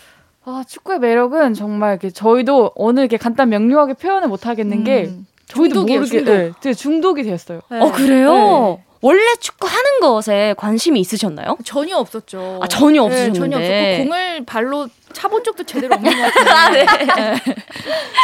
[0.43, 5.27] 아, 축구의 매력은 정말 이렇게 저희도 어느 게 간단 명료하게 표현을 못 하겠는 게 음.
[5.47, 6.31] 저희도 중독이에요, 모르게 중독.
[6.31, 7.61] 네, 되게 중독이 됐어요.
[7.69, 7.79] 네.
[7.79, 8.79] 어 그래요?
[9.03, 11.57] 원래 축구 하는 것에 관심이 있으셨나요?
[11.63, 12.59] 전혀 없었죠.
[12.61, 13.93] 아, 전혀 네, 전혀 없으셨는데.
[13.93, 16.55] 없었고 공을 발로 차본 적도 제대로 없는 것 같아요.
[16.55, 16.85] 아, 네.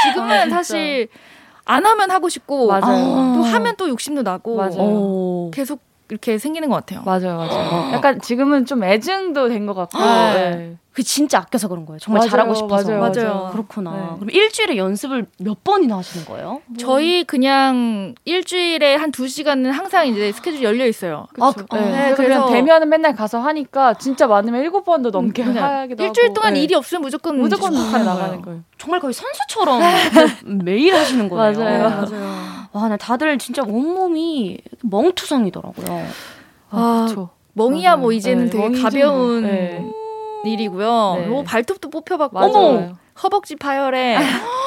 [0.03, 0.49] 지금은 아.
[0.49, 1.07] 사실
[1.65, 2.83] 안 하면 하고 싶고 맞아요.
[2.85, 3.33] 아.
[3.35, 4.77] 또 하면 또 욕심도 나고 맞아요.
[4.79, 5.51] 오.
[5.53, 7.01] 계속 이렇게 생기는 것 같아요.
[7.03, 7.91] 맞아요, 맞아요.
[7.93, 9.97] 약간 지금은 좀 애증도 된 것 같고.
[9.97, 10.77] 아, 네.
[10.97, 11.99] 그 진짜 아껴서 그런 거예요.
[11.99, 12.89] 정말 맞아요, 잘하고 싶어서.
[12.89, 13.49] 맞아요, 맞아요.
[13.51, 13.91] 그렇구나.
[13.91, 14.15] 네.
[14.15, 16.61] 그럼 일주일에 연습을 몇 번이나 하시는 거예요?
[16.79, 21.27] 저희 그냥 일주일에 한 두 시간은 항상 이제 스케줄이 열려 있어요.
[21.39, 21.51] 아.
[21.55, 21.81] 그- 네.
[22.09, 26.33] 네, 그래서 되면은 맨날 가서 하니까 진짜 많으면 일곱 번도 넘게 그냥 하기도 일주일 하고.
[26.33, 26.63] 동안 네.
[26.63, 28.61] 일이 없으면 무조건 무조건 나가는 거예요.
[28.79, 29.79] 정말 거의 선수처럼
[30.63, 31.53] 매일 하시는 거예요.
[31.59, 31.89] 맞아요.
[31.89, 32.33] 맞아요.
[32.71, 36.07] 와, 나 다들 진짜 온몸이 멍투성이더라고요.
[36.71, 37.29] 아, 그쵸.
[37.53, 38.01] 멍이야 맞아요.
[38.01, 38.81] 뭐 이제는 네, 되게.
[38.81, 39.83] 가벼운 네.
[40.47, 41.15] 일이고요.
[41.19, 41.27] 네.
[41.27, 42.97] 뭐 발톱도 뽑혀봤고 맞아요.
[43.23, 44.15] 허벅지 파열에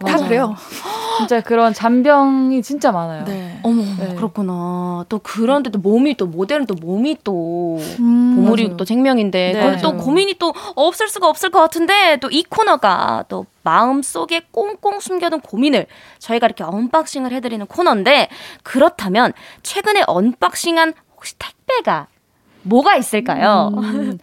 [0.00, 0.24] 다 맞아요.
[0.28, 0.56] 그래요.
[1.18, 3.24] 진짜 그런 잔병이 진짜 많아요.
[3.26, 3.60] 네.
[3.62, 4.14] 어머, 네.
[4.14, 5.04] 그렇구나.
[5.10, 8.76] 또 그런데 또 몸이 또 모델은 또 몸이 또 음, 보물이 맞아요.
[8.78, 9.60] 또 생명인데 네.
[9.60, 9.96] 그걸 또.
[9.98, 15.40] 고민이 또 없을 수가 없을 것 같은데 또 이 코너가 또 마음 속에 꽁꽁 숨겨둔
[15.42, 15.86] 고민을
[16.20, 18.30] 저희가 이렇게 unboxing을 해드리는 코너인데
[18.62, 22.06] 그렇다면 최근에 unboxing한 혹시 택배가
[22.62, 23.70] 뭐가 있을까요?
[23.76, 24.18] 음,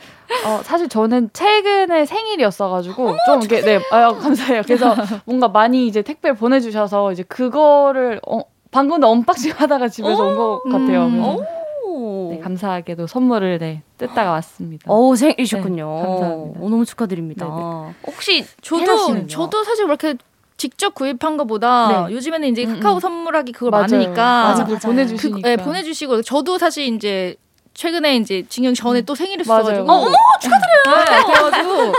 [0.45, 4.61] 어, 사실 저는 최근에 생일이었어가지고 좀 이게 네 아, 감사해요.
[4.63, 4.95] 그래서
[5.25, 11.05] 뭔가 많이 이제 택배를 보내주셔서 이제 그거를 어, 방금도 unboxing 하다가 집에서 온 것 같아요.
[11.05, 11.11] 음.
[11.11, 11.37] 그래서
[11.85, 12.29] 오.
[12.31, 14.83] 네, 감사하게도 선물을 네 뜯다가 왔습니다.
[14.91, 15.95] 어우 생일이셨군요.
[15.95, 16.59] 네, 감사합니다.
[16.59, 17.45] 어, 너무 축하드립니다.
[17.45, 17.93] 네네.
[18.05, 19.27] 혹시 혜나 저도?
[19.27, 20.15] 저도 사실 그렇게
[20.57, 22.13] 직접 구입한 것보다 네.
[22.15, 22.99] 요즘에는 이제 음, 카카오 음.
[22.99, 23.83] 선물하기 그거 맞아요.
[23.89, 24.65] 많으니까 맞아.
[24.65, 25.41] 보내주시니까.
[25.41, 27.35] 그, 네, 보내주시고 저도 사실 이제
[27.77, 29.41] 최근에 이제 진경 전에 또 생일을.
[29.41, 30.11] 있어가지고 어, 어머
[30.41, 31.05] 축하드려요.
[31.05, 31.93] 네, 그래가지고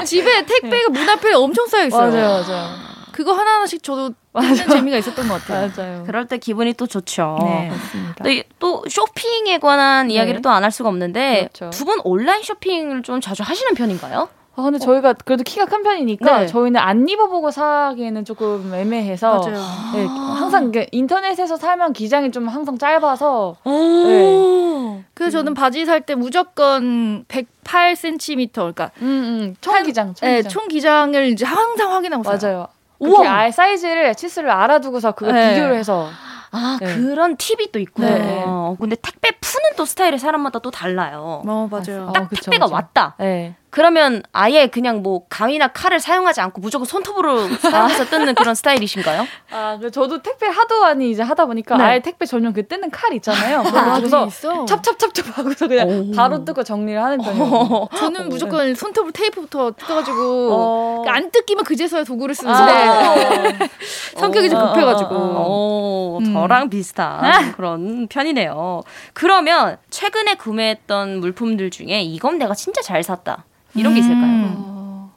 [0.06, 2.10] 집에 택배가 문 앞에 엄청 쌓여 있어요.
[2.10, 2.68] 맞아요, 맞아요,
[3.12, 5.70] 그거 하나 하나씩 저도 뜯는 재미가 있었던 것 같아요.
[5.76, 6.04] 맞아요.
[6.06, 7.36] 그럴 때 기분이 또 좋죠.
[7.42, 7.68] 네.
[7.70, 8.24] 맞습니다.
[8.24, 10.42] 또, 이- 또 쇼핑에 관한 이야기를 네.
[10.42, 11.68] 또안 할 수가 없는데 그렇죠.
[11.70, 14.30] 두분 온라인 쇼핑을 좀 자주 하시는 편인가요?
[14.56, 16.46] 아, 근데 저희가 그래도 키가 큰 편이니까 네.
[16.46, 19.58] 저희는 안 입어보고 사기에는 조금 애매해서 맞아요.
[19.94, 25.04] 네, 항상 인터넷에서 사면 기장이 좀 항상 짧아서 네.
[25.14, 30.50] 그래서 저는 바지 살 때 무조건 108cm, 그러니까 음, 음, 총 기장, 총 네, 기장.
[30.50, 32.38] 총 기장을 이제 항상 확인하고 사요.
[32.40, 32.66] 맞아요.
[33.00, 33.10] 우와.
[33.10, 35.54] 그렇게 아예 사이즈를 치수를 알아두고서 그거 네.
[35.54, 36.08] 비교를 해서
[36.52, 36.94] 아 네.
[36.94, 38.08] 그런 팁이 또 있구나.
[38.10, 38.44] 네.
[38.46, 41.42] 어, 근데 택배 푸는 또 스타일이 사람마다 또 달라요.
[41.44, 42.06] 어, 맞아요.
[42.08, 42.74] 어, 딱 그쵸, 택배가 그쵸.
[42.74, 43.14] 왔다.
[43.18, 43.56] 네.
[43.74, 49.26] 그러면 아예 그냥 뭐 가위나 칼을 사용하지 않고 무조건 손톱으로 사용해서 뜯는 그런 스타일이신가요?
[49.50, 51.82] 아, 그 저도 택배 하도 많이 이제 하다 보니까 네.
[51.82, 53.62] 아예 택배 전용 그 뜯는 칼 있잖아요.
[53.74, 54.64] 아, 그래서 있어?
[54.64, 56.12] 찹찹찹찹 하고서 그냥 오.
[56.12, 57.88] 바로 뜯고 정리를 하는 편이에요.
[57.98, 61.00] 저는 무조건 손톱으로 테이프부터 뜯어가지고 어.
[61.02, 63.14] 그러니까 안 뜯기면 그제서야 도구를 쓰는데 아.
[64.14, 66.32] 성격이 좀 어, 급해가지고 어, 어, 오, 음.
[66.32, 68.84] 저랑 비슷한 그런 편이네요.
[69.14, 73.42] 그러면 최근에 구매했던 물품들 중에 이건 내가 진짜 잘 샀다.
[73.74, 74.22] 이런 게 있을까요?
[74.24, 75.08] 음.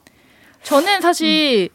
[0.63, 1.70] 저는 사실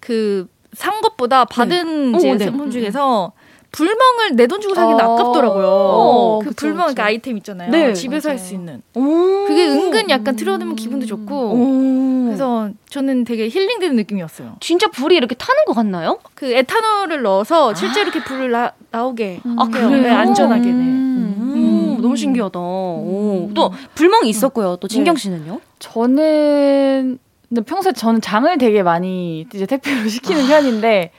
[0.00, 2.44] 그 산 것보다 받은 오, 이제 네.
[2.44, 3.32] 상품 중에서
[3.72, 4.98] 불멍을 내 돈 주고 사긴 어.
[4.98, 5.66] 아깝더라고요.
[5.66, 7.02] 어, 그 그쵸, 불멍 그.
[7.02, 7.70] 아이템 있잖아요.
[7.70, 8.38] 네, 집에서 할.
[8.38, 8.82] 수 있는.
[8.94, 9.02] 오.
[9.46, 11.34] 그게 은근 약간 틀어놓으면 기분도 좋고.
[11.34, 12.24] 오.
[12.26, 14.56] 그래서 저는 되게 힐링되는 느낌이었어요.
[14.60, 16.18] 진짜 불이 이렇게 타는 것 같나요?
[16.34, 19.70] 그 에탄올을 넣어서 실제로 이렇게 불을 나, 나오게 아, 해요.
[19.88, 20.02] 그래요?
[20.02, 20.62] 네, 안전하게.
[20.66, 20.70] 네.
[20.72, 22.58] 음, 너무 신기하다.
[22.58, 23.50] 오.
[23.54, 24.76] 또 불멍이 있었고요.
[24.76, 25.60] 또 진경 씨는요?
[25.80, 31.10] 저는 근데 평소에 저는 장을 되게 많이 이제 택배로 시키는 편인데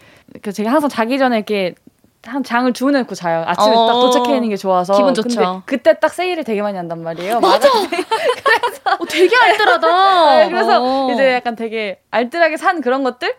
[0.41, 1.75] 그 제가 항상 자기 전에 이렇게
[2.23, 3.43] 한 장을 주워놓고 자요.
[3.47, 3.87] 아침에 어.
[3.87, 4.95] 딱 도착해 있는 게 좋아서.
[4.95, 5.35] 기분 좋죠.
[5.39, 7.39] 근데 그때 딱 세일을 되게 많이 한단 말이에요.
[7.39, 7.67] 맞아.
[7.73, 10.35] 어, 되게 알뜰하다.
[10.37, 11.11] 네, 그래서 어.
[11.11, 13.33] 이제 약간 되게 알뜰하게 산 그런 것들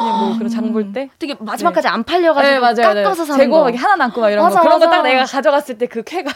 [0.00, 1.10] 그냥 뭐 그런 장 볼 때.
[1.20, 2.94] 되게 마지막까지 안 팔려가지고 네, 맞아요.
[2.94, 3.02] 네.
[3.04, 3.70] 깎아서 사는 재고 거.
[3.70, 4.90] 막 하나 남고 막 이런 맞아, 거 그런 거.
[4.90, 6.32] 딱 내가 가져갔을 때 그 쾌감.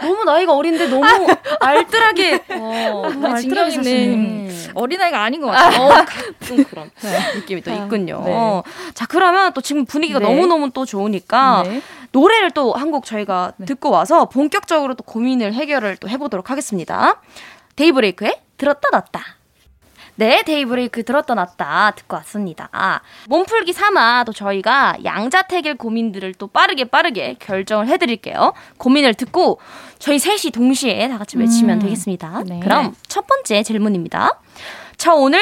[0.00, 1.04] 너무 나이가 어린데 너무
[1.60, 2.44] 알뜰하게.
[2.50, 4.72] 어, 아, 알뜰하게 진경이는 사시네.
[4.74, 5.82] 어린아이가 아닌 것 같아요.
[5.88, 5.92] 어,
[6.44, 6.90] 좀 그런
[7.34, 8.22] 느낌이 또 있군요.
[8.24, 8.62] 네.
[8.94, 10.26] 자, 그러면 또 지금 분위기가 네.
[10.26, 11.82] 너무너무 또 좋으니까 네.
[12.12, 17.20] 노래를 또 한 곡 저희가 듣고 와서 본격적으로 또 고민을 해결을 또 해보도록 하겠습니다.
[17.76, 19.20] 데이브레이크의 들었다 놨다.
[20.16, 23.02] 네, 데이브레이크 들었다 놨다 듣고 왔습니다.
[23.28, 28.52] 몸풀기 삼아 또 저희가 양자택일 고민들을 또 빠르게 빠르게 결정을 해드릴게요.
[28.78, 29.60] 고민을 듣고
[29.98, 32.42] 저희 셋이 동시에 다 같이 외치면 되겠습니다.
[32.46, 32.60] 네.
[32.60, 34.40] 그럼 첫 번째 질문입니다.
[34.96, 35.40] 저 오늘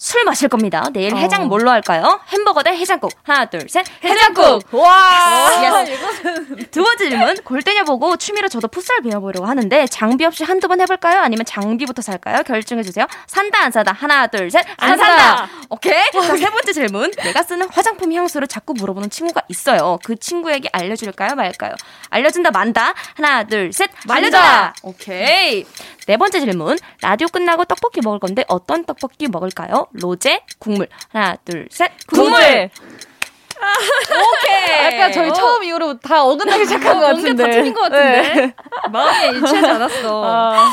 [0.00, 0.84] 술 마실 겁니다.
[0.92, 2.20] 내일 해장 뭘로 할까요?
[2.28, 3.10] 햄버거 대 해장국.
[3.24, 3.84] 하나, 둘, 셋.
[4.04, 4.62] 해장국!
[4.72, 5.50] 와.
[5.84, 6.70] Yes.
[6.70, 7.34] 두 번째 질문.
[7.42, 11.20] 골때녀 보고 취미로 저도 풋살 배워보려고 하는데 장비 없이 한두 번 해볼까요?
[11.20, 12.44] 아니면 장비부터 살까요?
[12.44, 13.06] 결정해주세요.
[13.26, 13.90] 산다 안 산다.
[13.92, 14.64] 하나 둘 셋.
[14.76, 15.18] 안, 안 산다.
[15.36, 15.48] 산다.
[15.68, 16.10] 오케이.
[16.12, 17.10] 자, 세 번째 질문.
[17.24, 19.98] 내가 쓰는 화장품 향수를 자꾸 물어보는 친구가 있어요.
[20.04, 21.34] 그 친구에게 알려줄까요?
[21.34, 21.74] 말까요?
[22.10, 22.94] 알려준다 만다.
[23.16, 23.90] 하나 둘 셋.
[24.08, 24.74] 알려준다.
[24.84, 25.66] 오케이.
[26.08, 26.78] 네 번째 질문.
[27.02, 29.88] 라디오 끝나고 떡볶이 먹을 건데 어떤 떡볶이 먹을까요?
[29.92, 30.88] 로제, 국물.
[31.10, 31.92] 하나 둘 셋.
[32.08, 32.70] 국물.
[33.60, 34.86] 오케이.
[34.86, 37.44] 약간 저희 처음 이후로 다 어긋나기 시작한 것 같은데.
[37.44, 38.22] 다 틀린 것 같은데.
[38.22, 38.54] 네.
[38.90, 40.24] 마음에 일치하지 않았어.
[40.24, 40.70] 아,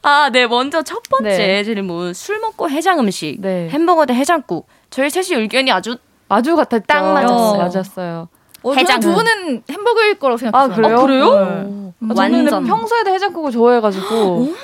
[0.00, 0.46] 아, 네.
[0.46, 1.64] 먼저 첫 번째 네.
[1.64, 2.14] 질문.
[2.14, 3.36] 술 먹고 해장 음식.
[3.42, 3.68] 네.
[3.68, 4.68] 햄버거 대 해장국.
[4.88, 5.98] 저희 셋이 의견이 아주
[6.30, 6.86] 아주 같았죠.
[6.86, 7.58] 딱 맞았어요.
[7.58, 8.28] 맞았어요.
[8.62, 9.00] 어, 해장.
[9.00, 10.76] 두 분은 햄버거일 거라고 아 생각했어요.
[10.76, 10.96] 그래요?
[10.96, 11.30] 어, 그래요?
[11.34, 11.92] 네.
[12.10, 12.64] 아, 저는 완전.
[12.64, 14.54] 평소에도 해장국을 좋아해가지고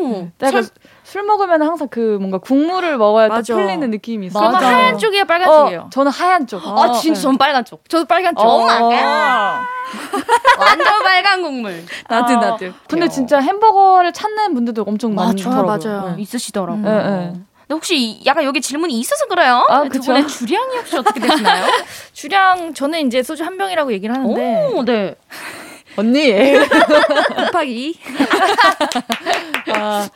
[0.00, 0.32] 음.
[0.42, 0.66] 약간
[1.04, 3.54] 술 먹으면 항상 그 뭔가 국물을 먹어야 딱 맞아.
[3.54, 4.50] 풀리는 느낌이 있어요.
[4.50, 4.66] 맞아.
[4.66, 5.80] 하얀 쪽이야 빨간 쪽이에요?
[5.82, 6.60] 어, 저는 하얀 쪽.
[6.66, 7.22] 아, 진짜 네.
[7.22, 7.88] 전 빨간 쪽.
[7.88, 8.42] 저도 빨간 쪽.
[8.42, 8.66] 어.
[8.66, 9.60] 갓.
[10.58, 11.84] 완전 빨간 국물.
[12.08, 12.66] 나도 아, 나도.
[12.88, 15.64] 근데 진짜 햄버거를 찾는 분들도 엄청 맞아, 많더라고요.
[16.02, 16.14] 맞아요.
[16.16, 16.22] 네.
[16.22, 16.82] 있으시더라고요.
[16.82, 17.32] 네, 네.
[17.32, 19.64] 근데 혹시 이- 약간 여기 질문이 있어서 그래요?
[19.68, 20.00] 아, 두.
[20.00, 21.66] 분의 주량이 혹시 어떻게 되시나요?
[22.12, 25.14] 주량 저는 이제 소주 한 병이라고 얘기를 하는데 오, 네.
[25.96, 26.32] 언니.
[27.50, 27.98] 곱하기
[29.74, 30.08] 아,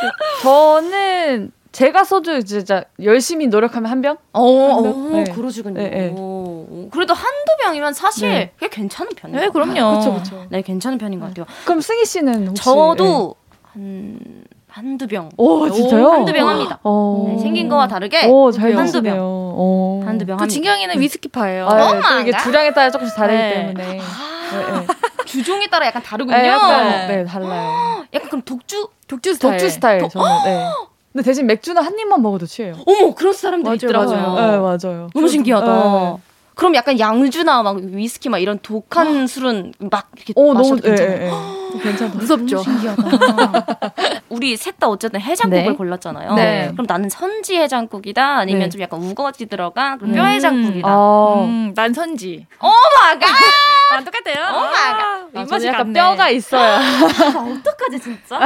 [0.00, 4.16] 그- 저는 제가 소주 진짜 열심히 노력하면 한 병?
[4.32, 5.24] 어, 어, 네.
[5.32, 5.80] 그러시군요.
[5.80, 6.08] 네, 네.
[6.16, 8.52] 오, 그래도 한두 병이면 사실 네.
[8.60, 9.40] 꽤 괜찮은 편이에요.
[9.40, 9.98] 네 그럼요.
[9.98, 10.44] 그쵸, 그쵸.
[10.50, 11.46] 네, 괜찮은 편인 것 같아요.
[11.64, 12.62] 그럼 승희 씨는 혹시?
[12.62, 13.36] 저도
[13.72, 15.24] 한 한두 병.
[15.30, 15.34] 네.
[15.38, 16.10] 오, 진짜요?
[16.10, 16.78] 한두 병 합니다.
[16.82, 17.26] 어.
[17.28, 19.00] 네, 생긴 거와 다르게 오, 잘 한두.
[19.02, 19.16] 병.
[19.20, 20.02] 어.
[20.04, 20.52] 한두 병 또 합니다.
[20.52, 21.66] 진경이는 위스키파예요.
[21.68, 22.36] 아, 네, Oh 또 my 이게.
[22.38, 23.54] 주량에 따라 조금씩 다르기 네.
[23.54, 23.84] 때문에.
[23.86, 24.86] 네, 네.
[25.26, 26.36] 주종에 따라 약간 다르군요.
[26.36, 28.04] 네, 약간, 네, 달라요.
[28.14, 28.88] 약간 그럼 독주?
[29.08, 29.58] 독주 스타일.
[29.58, 30.26] 독주 스타일, 저는.
[30.44, 30.64] 네.
[31.12, 32.74] 근데 대신 맥주는 한 입만 먹어도 취해요.
[32.86, 34.34] 어머, 그런 사람들 맞아요, 있더라고요.
[34.34, 35.10] 네, 맞아요.
[35.14, 35.66] 너무 신기하다.
[35.66, 36.16] 네.
[36.54, 40.96] 그럼 약간 양주나 막 위스키 막 이런 독한 술은 막 이렇게 오, 마셔도 너무, 예,
[40.96, 41.20] 괜찮아요.
[41.22, 41.30] 예, 예.
[41.82, 42.18] 괜찮다.
[42.18, 42.58] 무섭죠.
[42.62, 43.02] 신기하다.
[44.28, 45.72] 우리 셋 다 어쨌든 해장국을 네.
[45.74, 46.34] 골랐잖아요.
[46.34, 46.68] 네.
[46.72, 48.68] 그럼 나는 선지 해장국이다 아니면 네.
[48.68, 50.16] 좀 약간 우거지 들어간 그런 음.
[50.16, 50.88] 뼈 해장국이다.
[50.88, 52.46] 아, 음, 난 선지.
[52.60, 53.26] Oh my god
[53.92, 54.56] 아, 똑같아요.
[54.56, 55.00] Oh my god.
[55.00, 55.92] 아, 아, 입맛이 약간 같네.
[55.92, 56.80] 뼈가 있어야.
[56.80, 58.40] 어떡하지 진짜?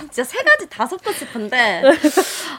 [0.00, 1.82] 진짜 세 가지 다 섞고 싶은데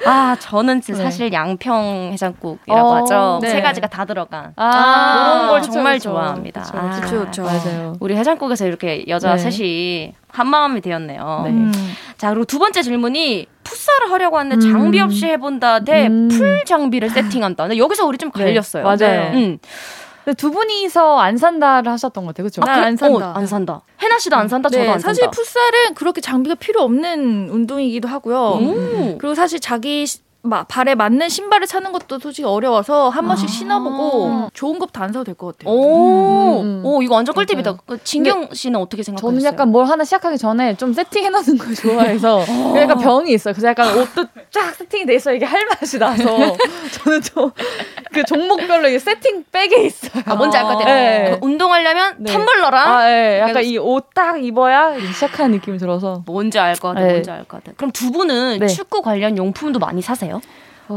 [0.05, 1.03] 아 저는 진짜 네.
[1.05, 3.15] 사실 양평 해장국이라고 어, 하죠.
[3.41, 3.49] 네.
[3.49, 6.09] 세 가지가 다 들어간 아, 그런 걸 그쵸, 정말 그쵸.
[6.11, 6.61] 좋아합니다.
[6.63, 7.43] 그쵸, 아, 그쵸, 그쵸.
[7.43, 7.93] 맞아요.
[7.99, 9.49] 우리 해장국에서 이렇게 여자 네.
[9.49, 11.41] 셋이 한 마음이 되었네요.
[11.45, 11.49] 네.
[11.51, 11.71] 음.
[12.17, 14.71] 자 그리고 두 번째 질문이 풋살을 하려고 하는데 음.
[14.71, 16.29] 장비 없이 해본다 대 음.
[16.29, 17.63] 풀 장비를 세팅한다.
[17.67, 18.83] 근데 여기서 우리 좀 네, 갈렸어요.
[18.83, 19.31] 맞아요.
[19.33, 19.57] 음.
[20.23, 22.49] 근데 두 분이서 안 산다를 하셨던 것 같아요.
[22.49, 22.61] 그렇죠?
[22.69, 23.29] 아, 안 산다.
[23.29, 23.81] 어, 안 산다.
[24.01, 24.67] 해나 씨도 안 산다.
[24.67, 25.31] 저도 네, 안 사실 산다.
[25.31, 28.37] 풋살은 그렇게 장비가 필요 없는 운동이기도 하고요.
[28.37, 29.17] 오.
[29.19, 34.49] 그리고 사실 자기 시- 마- 발에 맞는 신발을 찾는 것도 솔직히 어려워서 한 번씩 신어보고
[34.53, 35.73] 좋은 것도 안 사도 될 것 같아요.
[35.73, 36.81] 오, 음, 음.
[36.85, 37.77] 오 이거 완전 꿀팁이다.
[37.85, 39.29] 그 진경 씨는 어떻게 생각하세요?
[39.39, 42.41] 저는 약간 뭘 하나 시작하기 전에 좀 세팅해 놓는 걸 좋아해서
[42.77, 43.53] 약간 병이 있어요.
[43.53, 46.23] 그래서 약간 옷도 쫙 세팅이 돼 있어 이게 할 맛이 나서
[47.03, 47.51] 저는 좀
[48.13, 50.23] 그 종목별로 이게 세팅 백에 있어요.
[50.25, 50.85] 아, 뭔지 알 것 같아요.
[50.95, 51.37] 네.
[51.41, 52.33] 운동하려면 네.
[52.33, 53.39] 텀블러랑 아, 예.
[53.41, 56.23] 약간 이 옷 딱 입어야 시작하는 느낌이 들어서.
[56.25, 57.01] 뭔지 알 것 같아.
[57.01, 57.11] 네.
[57.11, 57.73] 뭔지 알 것 같아.
[57.77, 58.67] 그럼 두 분은 네.
[58.67, 60.36] 축구 관련 용품도 많이 사세요?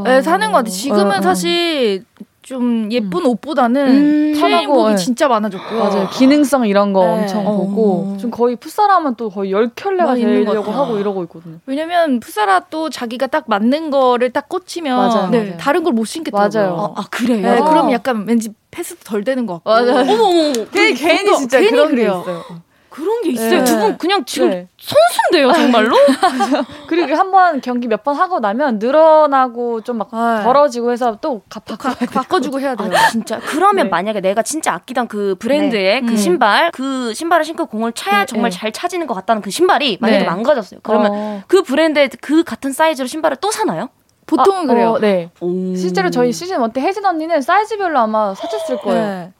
[0.05, 0.71] 네, 사는 것 같아요.
[0.71, 1.21] 지금은 어, 어.
[1.21, 2.05] 사실
[2.41, 4.95] 좀 예쁜 옷보다는 음, 트레이닝복이 편하고, 예.
[4.95, 5.79] 진짜 많아졌고요.
[5.79, 6.09] 맞아요.
[6.09, 7.21] 기능성 이런 거 네.
[7.21, 7.51] 엄청 어.
[7.55, 10.71] 보고 좀 거의 풋살하면 또 거의 열 켤레가 되려고.
[10.71, 11.57] 하고 이러고 있거든요.
[11.67, 15.57] 왜냐면 풋사라 또 자기가 딱 맞는 거를 딱 꽂히면 맞아요, 네, 맞아요.
[15.57, 16.61] 다른 걸 못 신겠더라고요.
[16.63, 16.93] 맞아요.
[16.97, 17.41] 아, 그래요?
[17.41, 19.69] 네, 그럼 약간 왠지 패스도 덜 되는 것 같고.
[19.69, 19.99] 맞아요.
[19.99, 20.53] 어머 어머 어머.
[20.71, 22.23] 괜히, 괜히 진짜 괜히 그런 그래요.
[22.25, 22.43] 게 있어요.
[22.91, 23.49] 그런 게 있어요.
[23.59, 23.63] 네.
[23.63, 24.67] 두분 그냥 지금 네.
[24.77, 25.95] 선수인데요, 정말로?
[26.87, 30.41] 그리고 한 번 경기 몇 번 하고 나면 늘어나고 좀막 아.
[30.43, 32.91] 벌어지고 해서 또 가, 바꿔 바, 바꿔주고 해야 돼요.
[32.93, 33.39] 아, 진짜.
[33.39, 33.89] 그러면 네.
[33.89, 36.17] 만약에 내가 진짜 아끼던 그 브랜드의 그 음.
[36.17, 38.57] 신발, 그 신발을 신고 공을 차야 네, 정말 네.
[38.57, 40.25] 잘 차지는 것 같다는 그 신발이 만약에 네.
[40.29, 40.81] 망가졌어요.
[40.83, 41.41] 그러면 어.
[41.47, 43.89] 그 브랜드의 그 같은 사이즈로 신발을 또 사나요?
[44.27, 44.89] 보통은 아, 그래요.
[44.91, 45.29] 어, 네.
[45.39, 45.75] 오.
[45.75, 49.31] 실제로 저희 시즌 1 때 혜진 언니는 사이즈별로 아마 사줬을 거예요.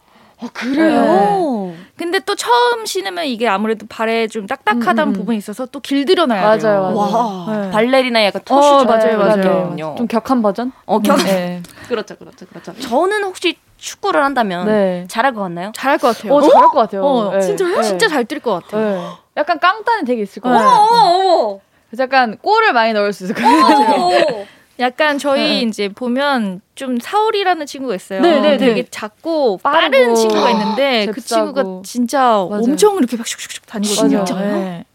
[0.41, 0.47] 네.
[0.47, 1.73] 아, 그래요?
[1.95, 5.13] 근데 또 처음 신으면 이게 아무래도 발에 좀 딱딱하다는 음, 음.
[5.13, 6.81] 부분이 있어서 또 길들여놔야 맞아요, 돼요.
[6.81, 6.95] 맞아요.
[6.95, 7.55] 와.
[7.61, 7.71] 네.
[7.71, 9.95] 발레리나 약간 어, 토슈즈 맞아요, 맞아요.
[9.97, 10.71] 좀 격한 버전?
[10.85, 11.17] 어, 격.
[11.23, 11.61] 네.
[11.87, 12.73] 그렇죠, 그렇죠, 그렇죠.
[12.79, 15.05] 저는 혹시 축구를 한다면 네.
[15.07, 15.71] 잘할 것 같나요?
[15.75, 16.33] 잘할 것 같아요.
[16.33, 17.03] 어, 잘할 것 같아요.
[17.03, 17.41] 어, 네.
[17.41, 17.75] 진짜요?
[17.75, 17.83] 네.
[17.83, 18.81] 진짜 잘 뛸 것 같아요.
[18.81, 19.07] 네.
[19.37, 20.57] 약간 깡단이 되게 있을 것 네.
[20.57, 20.79] 같아요.
[20.81, 21.59] 어머.
[21.89, 24.45] 그래서 약간 골을 많이 넣을 수 있을 것 같아요.
[24.81, 28.21] 약간 저희 이제 보면 좀 사울이라는 친구가 있어요.
[28.21, 28.87] 네, 네, 되게 네.
[28.89, 31.21] 작고 빠르고, 빠른 친구가 있는데 그.
[31.21, 32.49] 친구가 진짜 맞아요.
[32.63, 34.25] 엄청 이렇게 막 슉슉슉 다니거든요.
[34.25, 34.51] 진짜요?
[34.51, 34.85] 네.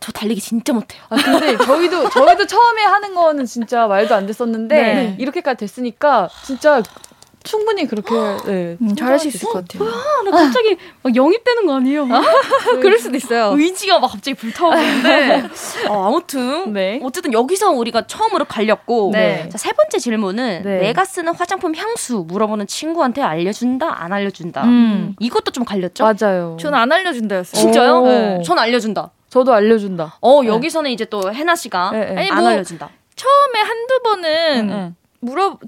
[0.00, 1.02] 저 달리기 진짜 못해요.
[1.10, 5.16] 아, 근데 저희도, 저희도 처음에 하는 거는 진짜 말도 안 됐었는데, 네.
[5.18, 6.82] 이렇게까지 됐으니까, 진짜
[7.46, 8.12] 충분히 그렇게,
[8.44, 8.76] 네.
[8.80, 9.88] 음, 잘할 수 있을 것 같아요.
[10.24, 12.06] 나 갑자기 막 영입되는 거 아니에요?
[12.82, 13.54] 그럴 수도 있어요.
[13.56, 15.44] 의지가 막 갑자기 불타오르는데
[15.88, 17.00] 어, 아무튼 네.
[17.02, 19.48] 어쨌든 여기서 우리가 처음으로 갈렸고 네.
[19.48, 20.78] 자, 세 번째 질문은 네.
[20.80, 25.14] 내가 쓰는 화장품 향수 물어보는 친구한테 알려준다 안 알려준다 음.
[25.20, 26.04] 이것도 좀 갈렸죠?
[26.04, 26.56] 맞아요.
[26.60, 27.60] 저는 안 알려준다였어요.
[27.62, 28.00] 진짜요?
[28.02, 28.06] 오.
[28.06, 28.42] 네.
[28.44, 29.10] 전 알려준다.
[29.30, 30.18] 저도 알려준다.
[30.20, 32.16] 어 여기서는 이제 또 해나 씨가 네, 네.
[32.20, 32.90] 아니, 안뭐 알려준다.
[33.14, 34.94] 처음에 한두 번은 응.
[35.20, 35.58] 물어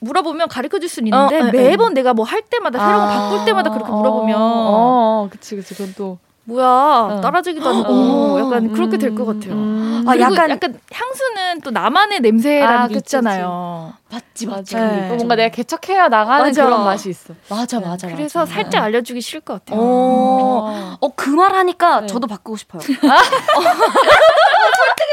[0.00, 3.30] 물어보면 가르쳐 줄 수는 있는데 어, 네, 매번 내가 뭐 할 때마다 새로운 거 아.
[3.30, 5.74] 바꿀 때마다 그렇게 물어보면 어, 어, 그치, 그치.
[5.74, 6.18] 그건 또.
[6.44, 8.40] 뭐야 따라주기도 어.
[8.40, 9.52] 약간 그렇게 될 것 같아요.
[9.52, 10.04] 음.
[10.08, 13.92] 아, 약간- 약간, 향수는 또 나만의 냄새라는 아, 게 있잖아요.
[14.10, 14.80] 맞지 맞아.
[14.88, 15.08] 네.
[15.08, 16.64] 또 뭔가 내가 개척해야 나가는 맞아.
[16.64, 17.34] 그런 맛이 있어.
[17.48, 18.08] 맞아 맞아.
[18.08, 18.52] 그래서 맞아.
[18.54, 19.78] 살짝 알려주기 싫을 것 같아요.
[19.80, 22.06] 어, 어, 그말 하니까 네.
[22.08, 22.82] 저도 바꾸고 싶어요.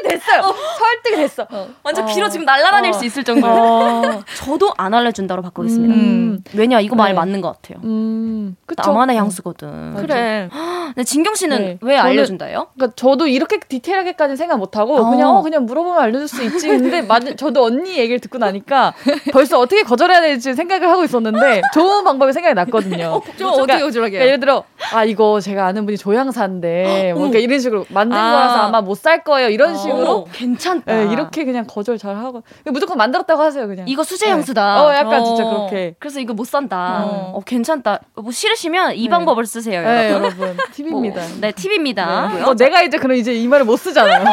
[0.10, 0.42] 됐어요.
[0.78, 1.48] 설득이 됐어.
[1.84, 2.08] 완전 어.
[2.08, 2.94] 귀로 지금 날아다닐 어.
[2.94, 3.54] 수 있을 정도로.
[3.54, 4.02] 어.
[4.38, 5.94] 저도 안 알려준다로 바꾸겠습니다.
[5.94, 6.44] 음.
[6.54, 7.14] 왜냐, 이거 말 네.
[7.16, 7.82] 맞는 것 같아요.
[7.84, 8.56] 음.
[8.76, 9.96] 나만의 향수거든.
[9.96, 10.50] 그래.
[10.88, 11.78] 근데 진경 씨는 네.
[11.82, 12.68] 왜 알려준다요?
[12.76, 15.10] 그러니까 저도 이렇게 디테일하게까지는 생각 못 하고 어.
[15.10, 16.68] 그냥 어 그냥 물어보면 알려줄 수 있지.
[16.68, 18.94] 근데 맞 저도 언니 얘기를 듣고 나니까
[19.32, 23.22] 벌써 어떻게 거절해야 될지 생각을 하고 있었는데 좋은 방법이 생각이 났거든요.
[23.38, 24.64] 좀 그러니까- 어떻게 거절하게 그러니까 예를 들어
[24.94, 28.32] 아 이거 제가 아는 분이 조향사인데 뭐 그러니까 이런 식으로 만든 아.
[28.32, 30.94] 거라서 아마 못 살 거예요 이런 식으로 어, 괜찮다.
[30.94, 33.88] 네, 이렇게 그냥 거절 잘 하고 무조건 만들었다고 하세요 그냥.
[33.88, 34.32] 이거 수제 네.
[34.32, 34.84] 향수다.
[34.86, 35.96] 어, 약간 진짜 그렇게.
[36.00, 37.04] 그래서 이거 못 산다.
[37.06, 37.32] 어.
[37.36, 38.00] 어, 괜찮다.
[38.16, 39.10] 뭐 싫으시면 이 네.
[39.10, 40.42] 방법을 쓰세요, 네, 여러분.
[40.42, 41.22] 여러분 팁입니다.
[41.22, 42.28] 뭐, 네, 팁입니다.
[42.30, 42.42] 네.
[42.44, 44.24] 어, 내가 이제 그럼 이제 이 말을 못 쓰잖아요.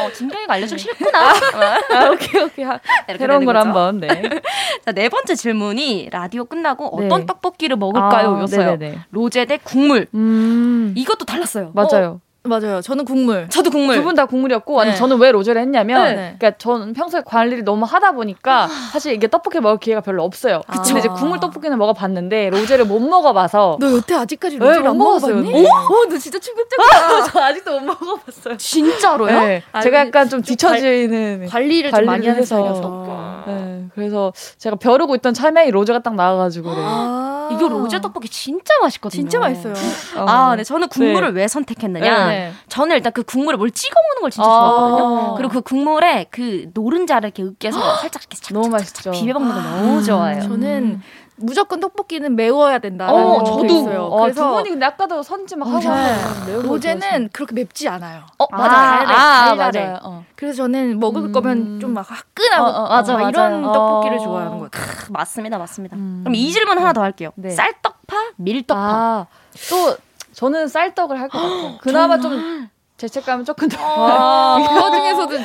[0.00, 1.18] 어, 진경이가 알려주기 싫구나.
[1.30, 2.80] 아, 오케이 오케이 하-
[3.18, 3.56] 새로운 걸.
[3.56, 4.08] 한번 네.
[4.84, 7.06] 자, 네 번째 질문이 라디오 끝나고 네.
[7.06, 8.36] 어떤 떡볶이를 먹을까요?
[8.36, 8.76] 아, 였어요.
[8.76, 8.98] 네네네.
[9.10, 10.06] 로제 대 국물.
[10.14, 11.72] 음 이것도 달랐어요.
[11.74, 12.20] 맞아요.
[12.44, 12.80] 맞아요.
[12.80, 13.48] 저는 국물.
[13.50, 13.96] 저도 국물.
[13.96, 14.96] 두 분 다 국물이었고 아니 네.
[14.96, 16.34] 저는 왜 로제를 했냐면 네.
[16.38, 20.62] 그러니까 저는 평소에 관리를 너무 하다 보니까 사실 이게 떡볶이 먹을 기회가 별로 없어요.
[20.66, 20.82] 그쵸.
[20.82, 25.34] 근데 이제 국물 떡볶이는 먹어봤는데 로제를 못 먹어봐서 너 여태 아직까지 네, 로제를 못안 먹었어요,
[25.34, 25.58] 먹어봤니?
[25.58, 25.68] 언니.
[25.68, 27.24] 어, 너 진짜 충격적이다.
[27.32, 28.56] 저 아직도 못 먹어봤어요.
[28.56, 29.40] 진짜로요?
[29.40, 32.56] 네, 아, 제가 약간 좀 뒤처지는 관리를 좀 많이 관리를 해서.
[32.56, 33.44] 스타일이어서.
[33.46, 36.76] 네, 그래서 제가 벼르고 있던 참에 이 로제가 딱 나와가지고 네.
[36.82, 37.34] 아.
[37.52, 39.20] 이거 로제 떡볶이 진짜 맛있거든요.
[39.22, 39.74] 진짜 맛있어요.
[40.16, 40.56] 아, 어.
[40.56, 42.26] 네, 저는 국물을 왜 선택했느냐?
[42.28, 42.52] 네.
[42.68, 44.50] 저는 일단 그 국물에 뭘 찍어 먹는 걸 진짜 아.
[44.50, 45.34] 좋아하거든요.
[45.36, 49.10] 그리고 그 국물에 그 노른자를 이렇게 으깨서 살짝 이렇게 착착 너무 맛있죠.
[49.10, 50.42] 비벼 먹는 거 너무 좋아해요.
[50.42, 51.00] 저는
[51.40, 53.64] 무조건 떡볶이는 매워야 된다는 어, 거 저도.
[53.66, 54.04] 있어요.
[54.04, 56.62] 어, 그래서 두 분이 근데 아까도 선지 막 하고 네.
[56.62, 58.22] 로제는 그렇게 맵지 않아요.
[58.38, 58.76] 어, 좋아하시는- 맞아.
[58.78, 59.54] 아, 아.
[59.54, 59.98] 맞아요.
[60.02, 60.24] 어.
[60.36, 61.32] 그래서 저는 먹을 음.
[61.32, 63.28] 거면 좀 막 화끈하고 어, 어, 맞아, 막 맞아요.
[63.30, 63.72] 이런 어.
[63.72, 64.86] 떡볶이를 좋아하는 것 같아요.
[65.06, 65.96] 크, 맞습니다, 맞습니다.
[65.96, 66.20] 음.
[66.24, 67.30] 그럼 이 질문 하나 더 할게요.
[67.36, 67.50] 네.
[67.50, 68.80] 쌀떡파, 밀떡파.
[68.80, 69.26] 아,
[69.70, 69.96] 또
[70.34, 71.78] 저는 쌀떡을 할 것 같아요.
[71.82, 72.68] 그나마 좀
[72.98, 73.76] 죄책감은 조금 더.
[73.80, 75.36] 아, 그거 중에서도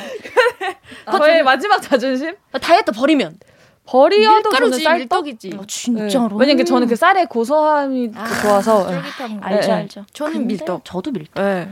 [1.18, 2.34] 저의 마지막 자존심?
[2.60, 3.38] 다이어트 버리면.
[3.86, 5.24] 버리어도 저는 쌀떡.
[5.24, 5.50] 밀떡이지.
[5.54, 5.66] 어, 네.
[5.66, 6.36] 진짜로.
[6.36, 8.86] 왜냐면 저는 그 쌀의 고소함이 아, 좋아서.
[8.90, 9.02] 네.
[9.02, 9.46] 쫄깃한 거.
[9.46, 9.72] 알죠, 네.
[9.74, 10.04] 알죠.
[10.12, 10.84] 저는 근데 밀떡.
[10.84, 11.34] 저도 밀떡.
[11.44, 11.68] 네.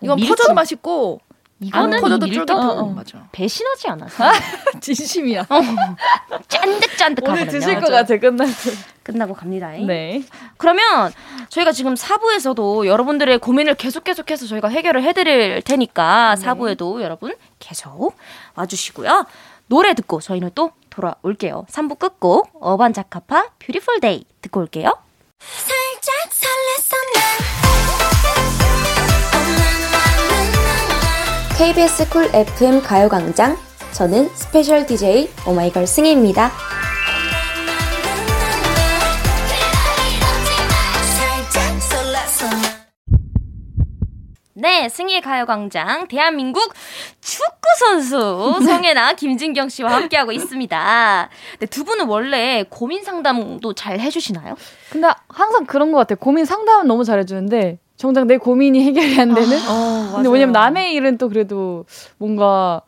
[0.00, 0.36] 이건 밀떡.
[0.36, 1.20] 퍼져도 맛있고
[1.60, 2.86] 안 이거는 퍼져도 밀떡 쫄깃하고 어, 어.
[2.90, 3.28] 맞아.
[3.32, 4.24] 배신하지 않아서
[4.80, 5.46] 진심이야.
[6.48, 7.42] 짠득짠득하거든요.
[7.42, 8.18] 오늘 드실 것 같아, 때.
[9.02, 9.70] 끝나고 갑니다.
[9.70, 10.22] 네.
[10.56, 11.12] 그러면
[11.50, 18.14] 저희가 지금 4부에서도 여러분들의 고민을 계속 계속해서 저희가 해결을 해드릴 테니까 4부에도 여러분 계속
[18.54, 19.26] 와주시고요.
[19.66, 21.66] 노래 듣고 저희는 또 돌아올게요.
[21.68, 24.92] 3부 끝곡 어반자카파 Beautiful Day 듣고 올게요.
[31.58, 33.56] KBS 쿨 FM 가요광장.
[33.92, 36.50] 저는 special DJ 오마이걸 승희입니다.
[44.54, 46.74] 네, 승희의 가요광장 대한민국
[47.20, 51.28] 축구 선수 성혜나 김진경 씨와 함께하고 있습니다.
[51.52, 54.56] 근데 두 분은 원래 고민 상담도 잘 해주시나요?
[54.90, 56.16] 근데 항상 그런 것 같아요.
[56.20, 59.58] 고민 상담은 너무 잘해주는데, 정작 내 고민이 해결이 안 되는?
[60.16, 61.86] 근데 왜냐면 남의 일은 또 그래도
[62.18, 62.82] 뭔가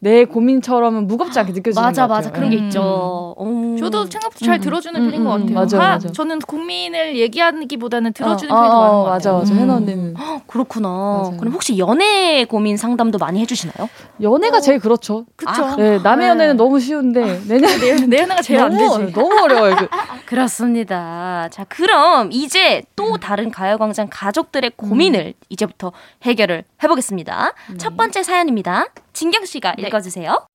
[0.00, 2.28] 내 고민처럼은 무겁지 않게 느껴지는 맞아, 것 같아요.
[2.28, 2.32] 맞아.
[2.36, 2.64] 그런 게 음.
[2.66, 3.34] 있죠.
[3.36, 3.76] 어.
[3.80, 5.54] 저도 생각보다 잘 음, 들어주는 음, 편인 것 음, 같아요.
[5.54, 6.12] 맞아요, 하- 맞아요.
[6.12, 9.38] 저는 고민을 얘기하기보다는 들어주는 어, 편이 더 어, 많은 어, 것 맞아, 같아요.
[9.40, 9.54] 맞아.
[9.54, 9.58] 음.
[9.58, 10.14] 해나 언니는.
[10.46, 10.88] 그렇구나.
[10.88, 11.36] 맞아요.
[11.38, 13.88] 그럼 혹시 연애 고민 상담도 많이 해주시나요?
[14.22, 15.26] 연애가 제일 그렇죠.
[15.34, 15.74] 그쵸.
[15.76, 16.30] 네, 남의 네.
[16.30, 19.12] 연애는 너무 쉬운데, 내 연애 내, 내 하나가 제일 안 너무, 되지.
[19.12, 19.74] 너무 어려워요.
[19.76, 19.88] 그,
[20.26, 21.48] 그렇습니다.
[21.50, 25.90] 자, 그럼 이제 또 다른 가요광장 가족들의 고민을 이제부터
[26.22, 27.52] 해결을 해보겠습니다.
[27.78, 28.86] 첫 번째 사연입니다.
[29.18, 30.46] 진경 씨가 읽어주세요.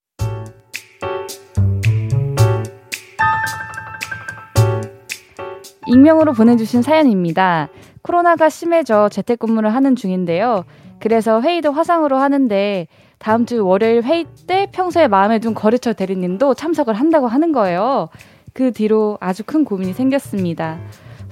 [5.86, 7.68] 익명으로 보내주신 사연입니다.
[8.03, 10.64] 코로나가 심해져 재택근무를 하는 중인데요.
[11.01, 12.88] 그래서 회의도 화상으로 하는데
[13.18, 18.07] 다음 주 월요일 회의 때 평소에 마음에 둔 거래처 대리님도 참석을 한다고 하는 거예요.
[18.53, 20.80] 그 뒤로 아주 큰 고민이 생겼습니다.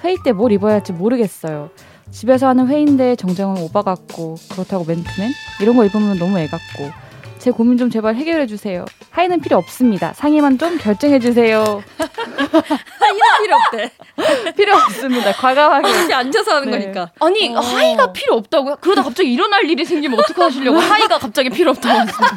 [0.03, 1.69] 회의 때 뭘 입어야 할지 모르겠어요.
[2.09, 7.10] 집에서 하는 회의인데 정장은 오바 같고 그렇다고 맨투맨 이런 거 입으면 너무 애 같고
[7.41, 8.85] 제 고민 좀 제발 해결해 주세요.
[9.09, 10.13] 하의는 필요 없습니다.
[10.13, 11.81] 상의만 좀 결정해 주세요.
[13.41, 13.91] 필요 없대.
[14.55, 15.31] 필요 없습니다.
[15.33, 15.89] 과감하게.
[15.89, 16.79] 이렇게 앉아서 하는 네.
[16.79, 17.11] 거니까.
[17.19, 18.77] 아니, 하의가 필요 없다고요?
[18.79, 22.29] 그러다 갑자기 일어날 일이 생기면 어떡하시려고 하의가 갑자기 필요 없다고 하셨어요.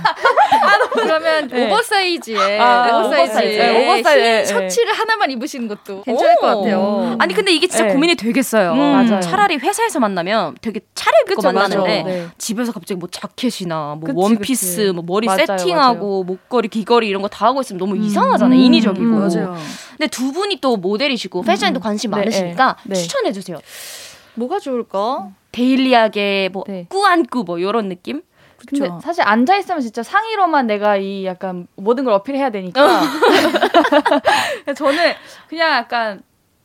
[0.92, 1.66] 그러면 네.
[1.66, 3.56] oversize에 아, oversize에 oversize.
[3.58, 4.18] 네, 오버사이즈.
[4.18, 4.44] 흰 네.
[4.46, 7.16] 셔츠를 하나만 입으시는 것도 괜찮을 것 같아요.
[7.18, 7.92] 아니, 근데 이게 진짜 네.
[7.92, 8.72] 고민이 되겠어요.
[8.72, 9.20] 음, 맞아요.
[9.20, 12.02] 차라리 회사에서 만나면 되게 차려입고 그쵸, 만나는데.
[12.04, 12.26] 네.
[12.38, 14.92] 집에서 갑자기 뭐 자켓이나 뭐 그치, 원피스, 그치.
[14.94, 18.02] 뭐 머리 맞아요, 세팅하고 목걸이, 귀걸이 이런 거 다 하고 있으면 너무 음.
[18.02, 18.58] 이상하잖아요.
[18.58, 19.04] 음, 인위적이고.
[19.04, 19.56] 음, 맞아요.
[19.90, 22.94] 근데 두 분이 또 모델이시고 패션에도 관심 네, 많으시니까 네.
[22.94, 23.58] 추천해 주세요.
[24.34, 25.28] 뭐가 좋을까?
[25.52, 26.86] 데일리하게 뭐 네.
[26.88, 28.22] 꾸안꾸 뭐 요런 느낌?
[28.66, 29.00] 근데 그쵸.
[29.02, 33.02] 사실 앉아 있으면 진짜 상의로만 내가 이 약간 모든 걸 어필해야 되니까
[34.76, 35.12] 저는
[35.48, 36.22] 그냥 약간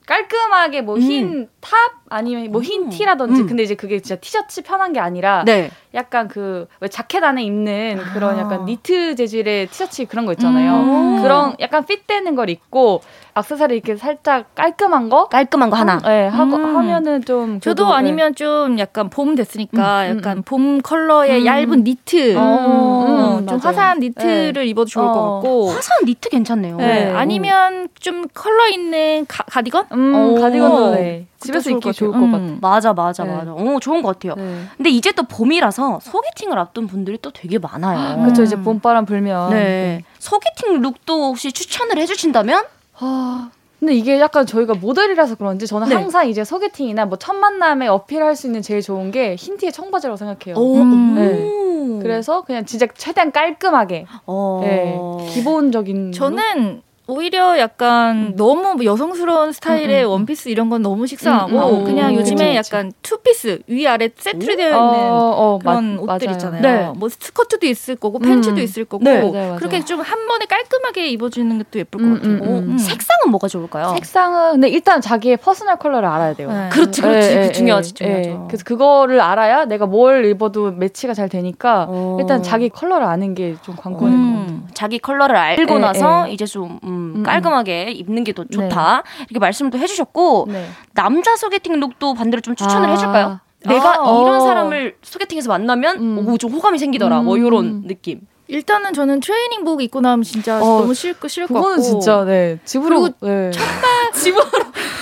[0.08, 1.72] 깔끔하게 뭐 흰탑
[2.10, 2.90] 아니면 뭐흰 음.
[2.90, 3.48] 티라든지 음.
[3.48, 5.70] 근데 이제 그게 진짜 티셔츠 편한 게 아니라 네.
[5.94, 8.40] 약간 그 왜 자켓 안에 입는 그런 아.
[8.40, 10.74] 약간 니트 재질의 티셔츠 그런 거 있잖아요.
[10.76, 11.22] 음.
[11.22, 13.02] 그런 약간 핏되는 걸 입고
[13.34, 15.98] 악세사리 이렇게 살짝 깔끔한 거 깔끔한 거 하나.
[16.00, 16.76] 네, 하고 음.
[16.78, 21.46] 하면은 좀 저도 그래도, 아니면 좀 약간 봄 됐으니까 음, 음, 약간 봄 컬러의 음.
[21.46, 23.06] 얇은 니트, 어, 어,
[23.40, 23.60] 음, 좀 맞아요.
[23.62, 25.34] 화사한 니트를 입어도 좋을 것 어.
[25.34, 26.78] 같고, 화사한 니트 괜찮네요.
[26.78, 27.14] 네, 네.
[27.14, 29.86] 아니면 좀 컬러 있는 가, 가디건?
[29.94, 30.36] 음, 오.
[30.36, 31.26] 가디건도 네.
[31.40, 32.32] 집에서 입기 좋을 것 같아요.
[32.32, 32.50] 같아요.
[32.52, 32.58] 음.
[32.62, 33.34] 맞아, 맞아, 네.
[33.34, 33.54] 맞아.
[33.54, 34.36] 오, 좋은 것 같아요.
[34.36, 34.64] 네.
[34.78, 38.24] 근데 이제 또 봄이라서 소개팅을 앞둔 분들이 또 되게 많아요.
[38.26, 40.04] 그쵸 이제 봄바람 불면 네.
[40.20, 42.66] 소개팅 look도 혹시 추천을 해주신다면?
[43.00, 45.96] 아, 근데 이게 약간 저희가 모델이라서 그런지 저는 네.
[45.96, 50.18] 항상 이제 소개팅이나 뭐 첫 만남에 어필할 수 있는 제일 좋은 게 흰 티에 청바지라고
[50.18, 50.58] 생각해요.
[50.62, 51.16] 음.
[51.16, 52.04] 네.
[52.04, 54.60] 그래서 그냥 진짜 최대한 깔끔하게 어.
[54.64, 54.98] 네.
[55.34, 60.12] 기본적인 저는 오히려 약간 너무 뭐 여성스러운 스타일의 음, 음.
[60.12, 61.84] 원피스 이런 건 너무 식상하고 음, 음, 음.
[61.86, 62.76] 그냥 음, 요즘에 그치, 그치.
[62.76, 64.80] 약간 투피스 위아래 세트로 되어 있는
[65.12, 66.36] 어, 어, 그런 맞- 옷들 맞아요.
[66.36, 66.62] 있잖아요.
[66.62, 66.92] 네.
[66.96, 68.22] 뭐 스커트도 있을 거고 음.
[68.22, 69.20] 팬츠도 있을 거고 네.
[69.20, 69.56] 맞아요, 맞아요.
[69.58, 72.32] 그렇게 좀 한 번에 깔끔하게 입어주는 것도 예쁠 것 음, 같아요.
[72.32, 72.70] 음, 음.
[72.72, 72.78] 음.
[72.78, 73.94] 색상은 뭐가 좋을까요?
[73.96, 76.50] 색상은 근데 일단 자기의 personal color를 알아야 돼요.
[76.52, 76.70] 네.
[76.72, 77.30] 그렇지, 그렇지.
[77.32, 78.30] 예, 그 예, 중요하지, 예, 중요하죠.
[78.30, 78.38] 예.
[78.48, 82.18] 그래서 그거를 알아야 내가 뭘 입어도 매치가 잘 되니까 어.
[82.20, 84.40] 일단 자기 컬러를 아는 게 좀 관건일 것 같아요.
[84.48, 84.68] 음.
[84.74, 86.32] 자기 컬러를 알고 예, 나서 예.
[86.34, 89.04] 이제 좀 음, 좀 음, 깔끔하게 입는 게 더 좋다.
[89.30, 90.68] 이렇게 말씀을 또 해주셨고 네.
[90.94, 92.92] 남자 소개팅 look도 반대로 좀 추천을 아.
[92.92, 93.40] 해줄까요?
[93.66, 94.40] 내가 아, 이런 어.
[94.42, 96.28] 사람을 소개팅에서 만나면 음.
[96.28, 97.22] 오, 좀 호감이 생기더라.
[97.22, 97.46] 뭐 음.
[97.46, 98.22] 이런 느낌.
[98.50, 101.54] 일단은 저는 트레이닝복 입고 나면 진짜 어, 너무 싫을 것 같고.
[101.54, 103.52] 그거는 진짜 네 집으로 네.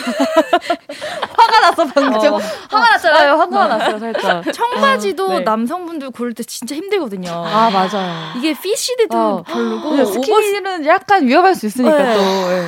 [1.38, 2.34] 화가 났어 방금.
[2.34, 2.40] 어.
[2.70, 3.32] 화가 났잖아요.
[3.34, 4.44] 화가 났어요 살짝.
[4.54, 5.40] 청바지도 네.
[5.42, 7.32] 남성분들 고를 때 진짜 힘들거든요.
[7.32, 8.34] 아 맞아요.
[8.38, 9.44] 이게 fitted도 어.
[9.44, 12.16] 별로고 스키니는 약간 위험할 수 있으니까 네.
[12.16, 12.22] 또
[12.52, 12.66] 예.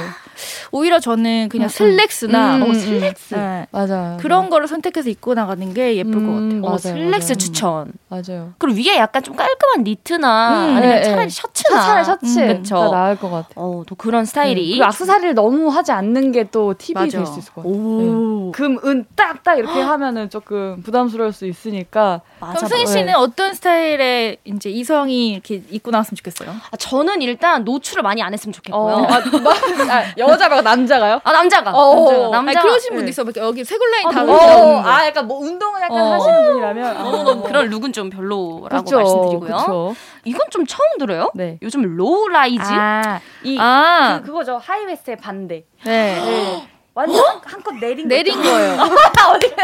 [0.71, 3.37] 오히려 저는 그냥 음, 슬랙스나 음, 어, 음, 슬랙스 음.
[3.39, 3.67] 네.
[3.71, 4.17] 맞아요.
[4.19, 6.37] 그런 거를 선택해서 입고 나가는 게 예쁠 것 같아요.
[6.39, 7.37] 음, 어, 맞아요, 슬랙스 맞아요.
[7.37, 7.91] 추천.
[8.09, 8.53] 맞아요.
[8.57, 11.29] 그리고 위에 약간 좀 깔끔한 니트나 음, 아니면 네, 차라리 네.
[11.29, 11.81] 셔츠나.
[11.81, 12.75] 차라리 셔츠 음, 가 그쵸.
[12.91, 13.53] 나을 것 같아요.
[13.55, 14.69] 어, 또 그런 스타일이.
[14.71, 17.09] 그리고 악세사리를 너무 하지 않는 게 또 팁이.
[17.09, 17.73] 될 수 있을 것 같아요.
[17.73, 18.51] 오.
[18.53, 22.21] 금, 은, 딱, 딱 이렇게 하면은 조금 부담스러울 수 있으니까.
[22.39, 22.65] 맞아.
[22.65, 22.87] 승희.
[22.87, 26.49] 씨는 어떤 스타일의 이제 이성이 이렇게 입고 나왔으면 좋겠어요?
[26.71, 28.81] 아, 저는 일단 노출을 많이 안 했으면 좋겠고요.
[28.81, 31.21] 어, 아, 마- 아, 여자 말고 남자가요?
[31.23, 31.71] 아, 남자가.
[31.71, 32.27] 어, 남자가.
[32.27, 32.31] 어.
[32.31, 32.61] 남자.
[32.61, 33.09] 그러신 분도 네.
[33.09, 33.23] 있어.
[33.23, 34.81] 막 여기 쇄골 라인 아, 다 너무 어.
[34.85, 36.13] 아, 약간 뭐 운동을 약간 어.
[36.13, 36.97] 하시는 분이라면.
[37.03, 38.97] 너무너무 그런 look은 좀 별로라고 그렇죠.
[38.97, 39.55] 말씀드리고요.
[39.57, 39.95] 그쵸.
[40.25, 41.31] 이건 좀 처음 들어요.
[41.33, 41.57] 네.
[41.61, 42.61] 요즘 low rise.
[42.71, 44.57] 아, 이, 아, 그, 그거죠.
[44.63, 45.65] high waist의 반대.
[45.83, 46.21] 네.
[46.23, 46.69] 네.
[46.93, 48.15] 완전 한껏 내린 거.
[48.15, 48.77] 내린 거예요.
[49.33, 49.55] 어디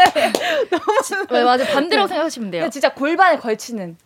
[1.28, 1.64] 네, 맞아.
[1.66, 2.60] 반대라고 생각하시면 돼요.
[2.62, 3.96] 그냥 진짜 골반에 걸치는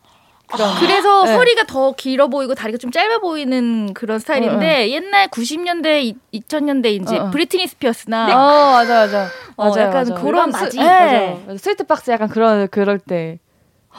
[0.50, 0.74] 그런.
[0.80, 1.34] 그래서 네.
[1.34, 7.24] 허리가 더 길어 보이고 다리가 좀 짧아 보이는 그런 스타일인데 옛날 90년대, 2000년대 이제 어,
[7.26, 7.30] 어.
[7.30, 9.28] 브리트니 스피어스나 어, 맞아, 맞아.
[9.56, 10.24] 어, 맞아요, 약간 맞아요.
[10.24, 10.78] 그런 스- 바지.
[10.78, 10.84] 네.
[10.84, 11.42] 네.
[11.46, 11.56] 맞아요.
[11.58, 13.38] 스위트박스 약간 그런, 그럴 때.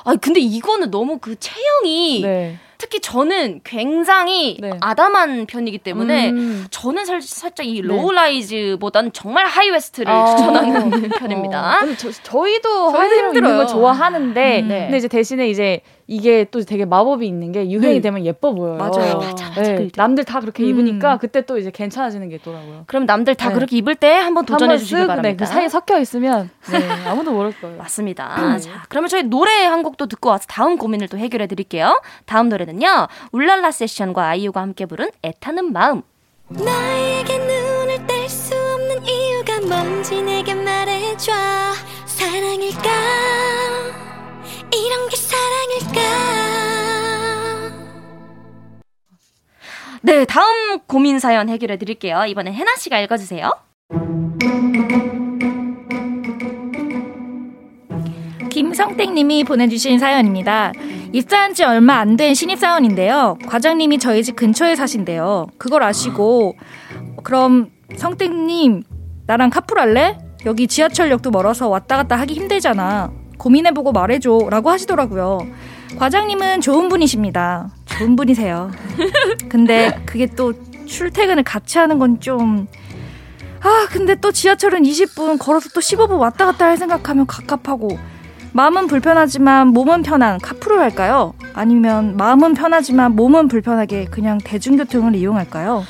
[0.05, 2.57] 아 근데 이거는 너무 그 체형이 네.
[2.77, 4.71] 특히 저는 굉장히 네.
[4.81, 6.65] 아담한 편이기 때문에 음.
[6.71, 7.87] 저는 살, 살짝 이 네.
[7.87, 10.25] low rise보다는 정말 high waist를 어.
[10.25, 11.79] 추천하는 편입니다.
[11.83, 12.09] 어, 저,
[13.27, 13.57] 힘들어요.
[13.57, 14.81] 걸 좋아하는데 음, 네.
[14.85, 15.81] 근데 이제 대신에 이제
[16.11, 18.01] 이게 또 되게 마법이 있는 게 유행이 네.
[18.01, 18.75] 되면 예뻐 보여요.
[18.75, 19.17] 맞아요.
[19.17, 19.61] 맞아, 맞아.
[19.61, 20.67] 네, 그- 남들 다 그렇게 음.
[20.67, 22.83] 입으니까 그때 또 이제 괜찮아지는 게 있더라고요.
[22.87, 23.55] 그럼 남들 다 네.
[23.55, 25.29] 그렇게 입을 때 한번 도전해 한번 주시기 쓱, 바랍니다.
[25.29, 27.77] 네, 그 사이에 섞여 있으면 네, 아무도 모를 거예요.
[27.77, 28.57] 맞습니다.
[28.59, 32.01] 자, 그러면 저희 노래 한 곡도 듣고 와서 다음 고민을 또 해결해 드릴게요.
[32.25, 33.07] 다음 노래는요.
[33.31, 36.01] 울랄라 세션과 아이유가 함께 부른 애타는 마음.
[36.49, 37.37] 너에게
[50.01, 52.23] 네, 다음 고민 사연 해결해 드릴게요.
[52.27, 53.51] 이번엔 해나 씨가 읽어 주세요.
[58.49, 60.73] 김성땡님이 보내주신 사연입니다.
[61.13, 63.37] 입사한 지 얼마 안 된 신입사원인데요.
[63.47, 65.47] 과장님이 저희 집 근처에 사신대요.
[65.57, 66.55] 그걸 아시고
[67.23, 68.83] 그럼 성땡님
[69.27, 70.17] 나랑 카풀할래?
[70.45, 73.11] 여기 지하철역도 멀어서 왔다 갔다 하기 힘들잖아.
[73.37, 75.39] 고민해보고 말해줘 라고 하시더라고요.
[75.97, 77.69] 과장님은 좋은 분이십니다.
[77.85, 78.71] 좋은 분이세요.
[79.49, 80.53] 근데 그게 또
[80.85, 82.67] 출퇴근을 같이 하는 건 좀...
[83.63, 87.99] 아 근데 또 지하철은 20분 걸어서 또 15분 왔다 갔다 할 생각하면 갑갑하고
[88.53, 91.33] 마음은 불편하지만 몸은 편한 카풀을 할까요?
[91.53, 95.85] 아니면 마음은 편하지만 몸은 불편하게 그냥 대중교통을 이용할까요?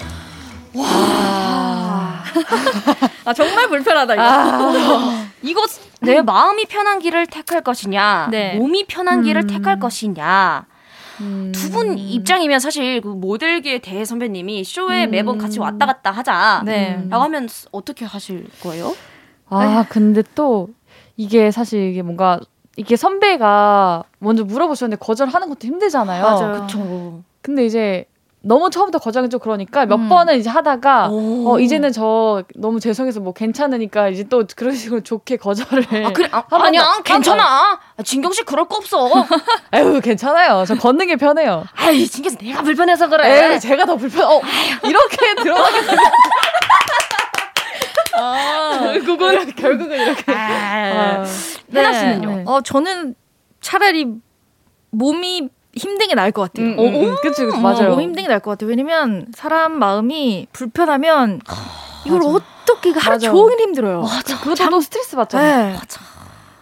[0.74, 2.24] 와.
[3.24, 5.31] 아 정말 불편하다 이거.
[5.44, 5.66] 이거
[6.02, 8.56] 내 마음이 편한 길을 택할 것이냐, 네.
[8.56, 9.48] 몸이 편한 길을 음.
[9.48, 10.66] 택할 것이냐.
[11.22, 11.52] 음.
[11.54, 15.12] 두분 입장이면 사실 그 모델계 대 선배님이 쇼에 음.
[15.12, 16.64] 매번 같이 왔다 갔다 하자.
[16.66, 17.06] 네.
[17.10, 18.96] 라고 하면 어떻게 하실 거예요?
[19.50, 20.70] 아 근데 또
[21.18, 22.40] 이게 사실 이게 뭔가
[22.78, 26.24] 이게 선배가 먼저 물어보셨는데 거절하는 것도 힘들잖아요.
[26.24, 26.62] 맞아요.
[26.62, 27.24] 그쵸.
[27.42, 28.06] 근데 이제
[28.44, 30.10] 너무 처음부터 거절은 좀 그러니까 몇 음.
[30.10, 31.48] 번은 이제 하다가 오.
[31.48, 36.28] 어 이제는 저 너무 죄송해서 뭐 괜찮으니까 이제 또 그런 식으로 좋게 거절을 아, 그래?
[36.32, 37.44] 아, 번 아니야, 더, 한 괜찮아.
[37.98, 39.08] 아, 진경 씨 그럴 거 없어.
[39.70, 43.54] 아유 괜찮아요 저 걷는 게 편해요 아이, 진경 씨 내가 불편해서 그래.
[43.54, 44.42] 에이 제가 더 불편 어
[44.84, 46.00] 이렇게 들어가게 되면
[48.82, 51.26] 결국은 이렇게, 결국은 이렇게 아, 아,
[51.74, 52.36] 해나 씨는요?
[52.38, 52.44] 네.
[52.48, 53.14] 어 저는
[53.62, 54.08] 차라리
[54.90, 56.68] 몸이 힘든 게 나을 것 같아요.
[56.68, 58.70] 음, 음, 음, 그치 그치 어, 맞아요 몸 힘든 게 나을 것 같아요.
[58.70, 61.40] 왜냐면 사람 마음이 불편하면
[62.06, 62.30] 이걸 맞아.
[62.32, 63.30] 어떻게 하루 맞아.
[63.32, 64.04] 종일 힘들어요.
[64.44, 65.80] 그것도 또 스트레스 받잖아요 네.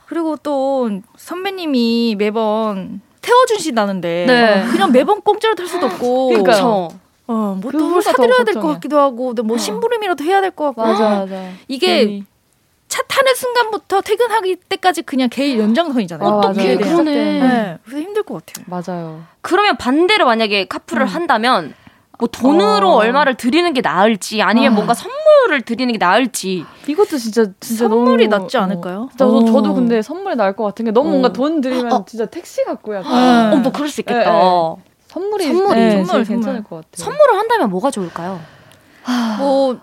[0.07, 4.66] 그리고 또 선배님이 매번 태워주신다는데 네.
[4.72, 6.55] 그냥 매번 공짜로 탈 수도 없고 그러니까요.
[6.55, 6.89] 그쵸.
[7.28, 8.62] 어, 뭐또 그거가 뭘더 사드려야 될 것.
[8.74, 12.24] 같기도 하고 뭐 심부름이라도 해야 될 것 같고 맞아 맞아 이게 괜히.
[12.90, 16.28] 차 타는 순간부터 퇴근하기 때까지 그냥 개일 연장선이잖아요.
[16.28, 16.78] 아, 맞아요.
[16.78, 17.14] 그러네.
[17.40, 17.78] 네.
[17.86, 18.66] 그래서 힘들 것 같아요.
[18.68, 21.08] 맞아요 그러면 반대로 만약에 카풀을 음.
[21.08, 21.74] 한다면
[22.18, 22.96] 뭐 돈으로 어.
[22.98, 24.76] 얼마를 드리는 게 나을지 아니면 아.
[24.76, 28.62] 뭔가 선물을 드리는 게 나을지 이것도 진짜 진짜 선물이 너무 낫지 어.
[28.62, 29.10] 않을까요?
[29.18, 29.46] 저도, 오.
[29.46, 31.12] 저도 근데 선물이 나을 것 같은 게 너무 어.
[31.12, 32.06] 뭔가 돈 어.
[32.06, 33.56] 진짜 택시 같고 약간 네.
[33.56, 34.20] 어, 뭐 그럴 수 있겠다.
[34.20, 34.84] 네, 네.
[35.08, 36.24] 선물이 선물이, 네, 선물.
[36.26, 37.06] 괜찮을 것 같아요.
[37.06, 38.40] 선물을 한다면 뭐가 좋을까요?
[39.38, 39.80] 뭐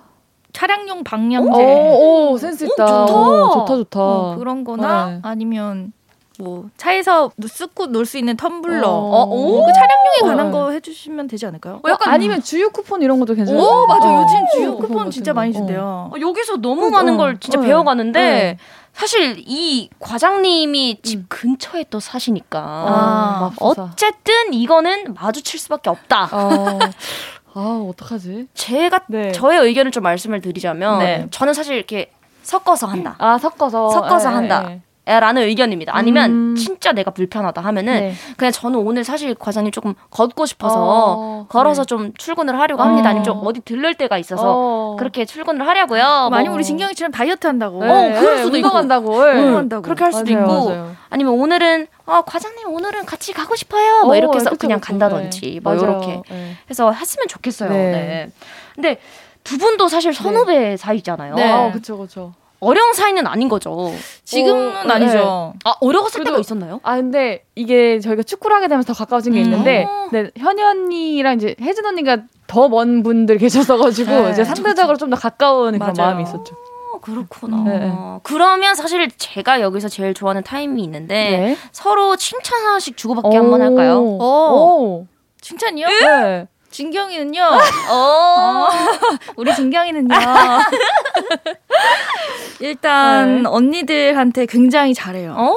[0.61, 2.87] 차량용 방향제 오, 오 센스 있다.
[2.87, 3.13] 좋다.
[3.13, 4.01] 오, 좋다 좋다.
[4.01, 5.19] 어, 그런 거나 네.
[5.23, 5.93] 아니면
[6.39, 9.67] 뭐 차에서 쓱고 놀 수 있는 텀블러 어, 오.
[9.67, 10.53] 그 차량용에 관한 네.
[10.53, 11.81] 거 해주시면 되지 않을까요?
[11.85, 13.63] 어, 약간 아니면 주유 쿠폰 이런 것도 괜찮아요.
[13.63, 14.23] 오 맞아 어.
[14.23, 15.41] 요즘 주유 쿠폰 진짜 거.
[15.41, 15.53] 많이 어.
[15.53, 16.11] 준대요.
[16.15, 17.67] 어, 여기서 너무 어, 많은 어, 걸 진짜 네.
[17.67, 18.59] 배워가는데 네.
[18.95, 23.91] 사실 이 과장님이 집 근처에 또 사시니까 아, 맙소사.
[23.93, 26.31] 어쨌든 이거는 마주칠 수밖에 없다.
[27.57, 27.61] 어.
[27.61, 28.49] 아 어떡하지?
[28.55, 29.33] 제가 네.
[29.33, 31.27] 저의 의견을 좀 말씀을 드리자면 네.
[31.31, 33.17] 저는 사실 이렇게 섞어서 한다.
[33.19, 34.71] 아 섞어서 섞어서 예, 한다.
[35.09, 35.21] 예.
[35.21, 35.95] 라는 의견입니다.
[35.95, 36.55] 아니면 음.
[36.57, 38.15] 진짜 내가 불편하다 하면은 네.
[38.37, 41.87] 그냥 저는 오늘 사실 과장님 조금 걷고 싶어서 어, 걸어서 네.
[41.87, 43.09] 좀 출근을 하려고 합니다.
[43.09, 43.11] 어.
[43.11, 44.97] 아니면 좀 어디 들를 때가 있어서 어.
[44.99, 46.29] 그렇게 출근을 하려고요.
[46.31, 47.85] 많이 뭐 우리 진경이처럼 다이어트 한다고.
[47.85, 48.67] 네, 어, 그럴 네, 수도 있고.
[48.69, 49.29] 운동한다고.
[49.29, 49.33] 예.
[49.39, 49.83] 운동한다고.
[49.83, 50.97] 그렇게 할 수도 맞아요, 있고 맞아요.
[51.09, 54.03] 아니면 오늘은 어, 과장님 오늘은 같이 가고 싶어요.
[54.03, 54.91] 뭐 어, 이렇게 해서 그냥 그쵸.
[54.91, 55.61] 간다든지 네.
[55.63, 55.75] 뭐.
[55.75, 56.57] 이렇게 네.
[56.69, 57.71] 해서 했으면 좋겠어요.
[57.71, 57.93] 네.
[57.93, 58.31] 네.
[58.75, 58.99] 근데
[59.45, 61.35] 두 분도 사실 선후배 사이잖아요.
[61.37, 61.45] 네.
[61.51, 62.33] 아 그쵸 그쵸.
[62.61, 63.93] 어려운 사이는 아닌 거죠.
[64.25, 65.55] 지금은 어, 아니죠.
[65.65, 66.81] 아 어려웠을 그래도- 때가 있었나요?
[66.83, 69.45] 아 근데 이게 저희가 축구를 하게 되면서 더 가까워진 게 음.
[69.45, 70.09] 있는데 어.
[70.13, 74.31] 네, 현이 언니랑 이제 혜진 언니가 더 먼 분들 계셔서가지고 네.
[74.31, 76.11] 이제 상대적으로 좀 더 가까운 그런 맞아요.
[76.11, 76.55] 마음이 있었죠.
[76.95, 77.63] 어, 그렇구나.
[77.65, 77.93] 네, 네.
[78.23, 81.57] 그러면 사실 제가 여기서 제일 좋아하는 타임이 있는데 네.
[81.73, 84.01] 서로 칭찬 하나씩 주고받기 한 번 할까요?
[84.01, 84.19] 오.
[84.23, 85.07] 오.
[85.41, 85.87] 칭찬이요?
[85.89, 86.49] 네.
[86.77, 87.43] 진경이는요.
[87.91, 88.68] 어.
[89.37, 90.14] 우리 진경이는요.
[92.61, 93.49] 일단 네.
[93.49, 95.35] 언니들한테 굉장히 잘해요.
[95.39, 95.55] 어.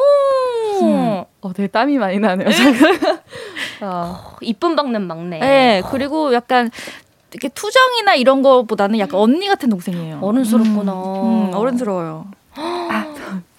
[1.42, 2.48] 어, 되게 땀이 많이 나네요.
[3.82, 5.40] 아, 이쁨 박는 막내.
[5.40, 6.72] 네, 그리고 약간
[7.32, 10.20] 이렇게 투정이나 이런 거보다는 약간 언니 같은 동생이에요.
[10.22, 10.94] 어른스럽구나.
[10.94, 12.28] 음, 어른스러워요.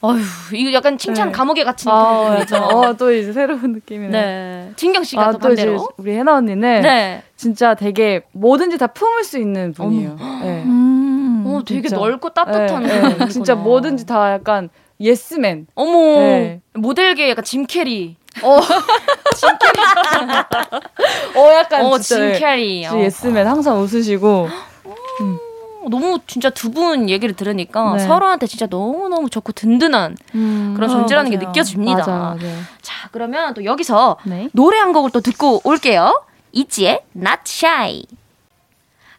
[0.03, 0.19] 어휴,
[0.55, 1.33] 이거 약간 칭찬 네.
[1.33, 4.11] 감옥에 갇힌 아, 약간, 어, 또 이제 새로운 느낌이네.
[4.11, 4.73] 네.
[4.77, 5.89] 진경 씨가 아, 또 반대로.
[5.99, 7.23] 우리 해나 언니는 네.
[7.37, 10.17] 진짜 되게 뭐든지 다 품을 수 있는 분이에요.
[10.43, 10.63] 네.
[10.65, 11.45] 음.
[11.47, 11.97] 어, 되게 진짜.
[11.97, 13.29] 넓고 따뜻한 네, 그런 네.
[13.29, 14.71] 진짜 뭐든지 다 약간
[15.01, 15.67] 예스맨.
[15.75, 16.21] 어머.
[16.21, 16.63] 네.
[16.73, 18.17] 모델계 약간 짐 캐리.
[18.43, 18.61] 어,
[21.53, 22.39] 약간 어, 진짜 짐 네.
[22.39, 22.87] 캐리.
[22.87, 22.99] 어.
[22.99, 24.49] 예스맨 항상 웃으시고.
[25.89, 27.99] 너무 진짜 두 분 얘기를 들으니까 네.
[28.01, 31.49] 서로한테 진짜 너무너무 좋고 든든한 그런 어, 존재라는 게 맞아요.
[31.49, 31.97] 느껴집니다.
[31.99, 32.47] 맞아, 맞아.
[32.83, 34.49] 자, 그러면 또 여기서 네.
[34.53, 36.23] 노래 한 곡을 또 듣고 올게요.
[36.53, 38.05] 이지의 Not Shy.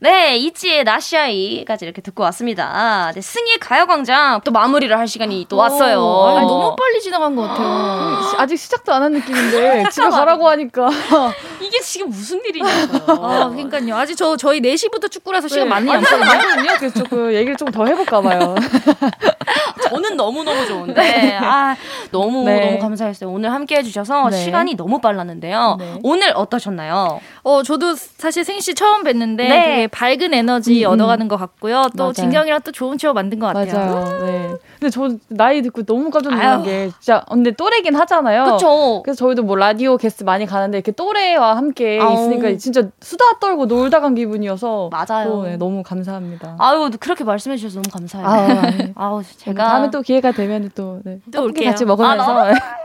[0.03, 3.11] 네, 이지의 Not Shy까지 이렇게 듣고 왔습니다.
[3.13, 5.99] 네, 승희의 가요광장 또 마무리를 할 시간이 또 왔어요.
[6.01, 8.17] 어, 아니, 너무 빨리 지나간 것 같아요.
[8.39, 10.89] 아직 시작도 안 한 느낌인데 집에 가라고 하니까
[11.61, 13.03] 이게 지금 무슨 일이냐고요.
[13.23, 13.95] 아, 그러니까요.
[13.95, 16.19] 아직 저 저희 4시부터 축구라서 시간 많이 아니, 남았어요.
[16.25, 16.77] 많거든요.
[16.79, 18.55] 그래서 조금 얘기를 좀 더 해볼까 봐요.
[19.89, 21.75] 저는 너무 너무 좋은데, 아,
[22.11, 22.65] 너무, 네.
[22.65, 23.29] 너무 감사했어요.
[23.29, 24.37] 오늘 함께 해주셔서 네.
[24.43, 25.77] 시간이 너무 빨랐는데요.
[25.79, 25.99] 네.
[26.03, 27.19] 오늘 어떠셨나요?
[27.43, 29.47] 어, 저도 사실 승희 씨 처음 뵀는데 네.
[29.65, 30.93] 되게 밝은 에너지 음, 음.
[30.93, 31.87] 얻어가는 것 같고요.
[31.97, 32.13] 또 맞아요.
[32.13, 33.85] 진경이랑 또 좋은 추억 만든 것 같아요.
[33.85, 34.19] 맞아요.
[34.25, 34.55] 네.
[34.79, 36.63] 근데 저 나이 듣고 너무 깜짝 놀란.
[36.63, 38.45] 게 진짜 근데 또래긴 하잖아요.
[38.53, 39.01] 그쵸?
[39.03, 42.13] 그래서 저희도 뭐 라디오 게스트 많이 가는데 이렇게 또래와 함께 아우.
[42.13, 45.27] 있으니까 진짜 수다 떨고 놀다 간 기분이어서 맞아요.
[45.29, 46.55] 또, 네, 너무 감사합니다.
[46.59, 48.91] 아유, 그렇게 말씀해 주셔서 너무 감사해요.
[48.95, 49.63] 아우, 제가.
[49.63, 51.69] 다음에 또 기회가 되면 또, 네, 또 올게요.
[51.69, 52.53] 같이 먹으면서 네.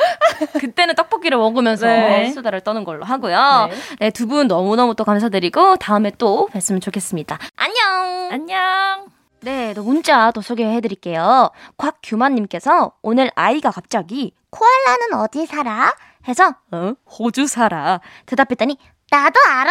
[0.60, 2.30] 그때는 떡볶이를 먹으면서 네.
[2.30, 3.68] 수다를 떠는 걸로 하고요.
[4.00, 7.38] 네, 두 분 너무너무 또 감사드리고 다음에 또 뵀으면 좋겠습니다.
[7.56, 8.28] 안녕!
[8.32, 9.06] 안녕.
[9.42, 11.50] 네, 또 문자 또 소개해 드릴게요.
[11.76, 15.94] 곽규만님께서 오늘 아이가 갑자기 코알라는 어디 살아?
[16.26, 16.94] 해서 어?
[17.18, 18.00] 호주 살아.
[18.26, 18.76] 대답했더니
[19.10, 19.70] 나도 알아!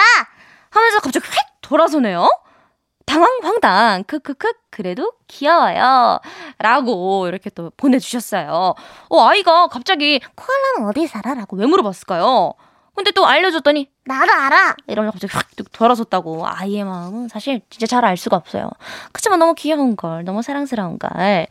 [0.69, 2.29] 하면서 갑자기 휙 돌아서네요.
[3.05, 6.19] 당황황당 크크크 그래도 귀여워요.
[6.59, 8.73] 라고 이렇게 또 보내주셨어요.
[9.09, 11.33] 어 아이가 갑자기 코알라는 어디 살아?
[11.33, 12.53] 라고 왜 물어봤을까요
[12.95, 18.17] 근데 또 알려줬더니 나도 알아 이러면서 갑자기 확 돌아섰다고 아이의 마음은 사실 진짜 잘 알
[18.17, 18.69] 수가 없어요
[19.11, 21.47] 그치만 너무 귀여운 걸 너무 사랑스러운 걸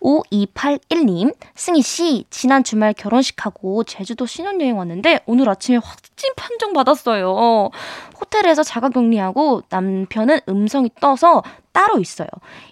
[0.00, 7.70] 5281님 승희씨 지난 주말 결혼식하고 제주도 신혼여행 왔는데 오늘 아침에 확진 판정 받았어요
[8.20, 11.42] 호텔에서 자가격리하고 남편은 음성이 떠서
[11.72, 12.28] 따로 있어요.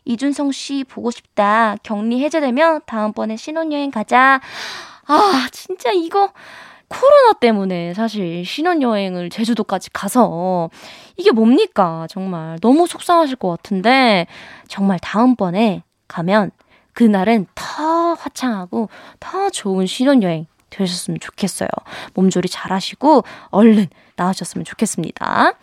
[0.07, 1.77] 이준성 씨 보고 싶다.
[1.83, 4.41] 격리 해제되면 다음번에 신혼여행 가자.
[5.07, 6.33] 아, 진짜 이거
[7.01, 10.71] 코로나 때문에 사실 신혼여행을 제주도까지 가서
[11.17, 12.07] 이게 뭡니까?
[12.09, 14.27] 정말 너무 속상하실 것 같은데
[14.69, 16.51] 정말 다음번에 가면
[16.93, 18.89] 그날은 더 화창하고
[19.19, 21.69] 더 좋은 신혼여행 되셨으면 좋겠어요.
[22.15, 23.87] 몸조리 잘 하시고 얼른
[24.17, 25.55] 나으셨으면 좋겠습니다.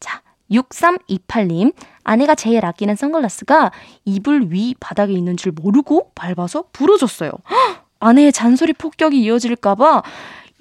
[0.00, 1.72] 자, 6328님.
[2.04, 3.70] 아내가 제일 아끼는 선글라스가
[4.04, 7.30] 이불 위 바닥에 있는 줄 모르고 밟아서 부러졌어요.
[7.50, 7.86] 헉!
[8.00, 10.02] 아내의 잔소리 폭격이 이어질까봐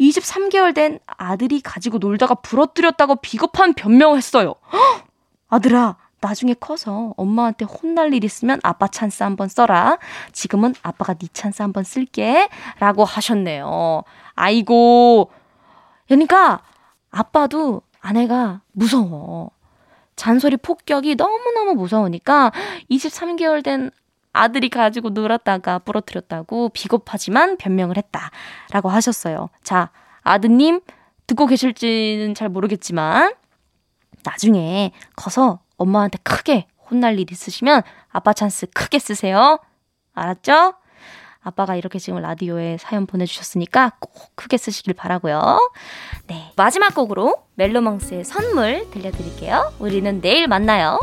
[0.02, 4.56] 23개월 된 아들이 가지고 놀다가 부러뜨렸다고 비겁한 변명을 했어요.
[4.74, 5.06] 헉!
[5.50, 9.98] 아들아, 나중에 커서 엄마한테 혼날 일 있으면 아빠 찬스 한번 써라.
[10.32, 12.48] 지금은 아빠가 네 찬스 한번 쓸게.
[12.80, 14.04] 라고 하셨네요.
[14.36, 15.32] 아이고.
[16.08, 16.62] 그러니까
[17.10, 19.52] 아빠도 아내가 무서워.
[20.16, 22.52] 잔소리 폭격이 너무너무 무서우니까
[22.92, 23.92] 23개월 된
[24.34, 29.50] 아들이 가지고 놀았다가 부러뜨렸다고 비겁하지만 변명을 했다라고 하셨어요.
[29.64, 30.82] 자, 아드님
[31.28, 33.34] 듣고 계실지는 잘 모르겠지만
[34.24, 39.60] 나중에 커서 엄마한테 크게 혼날 일 있으시면 아빠 찬스 크게 쓰세요.
[40.14, 40.74] 알았죠?
[41.44, 45.72] 아빠가 이렇게 지금 라디오에 사연 보내주셨으니까 꼭 크게 쓰시길 바라고요.
[46.28, 49.74] 네, 마지막 곡으로 멜로망스의 선물 들려드릴게요.
[49.80, 51.00] 우리는 내일 만나요.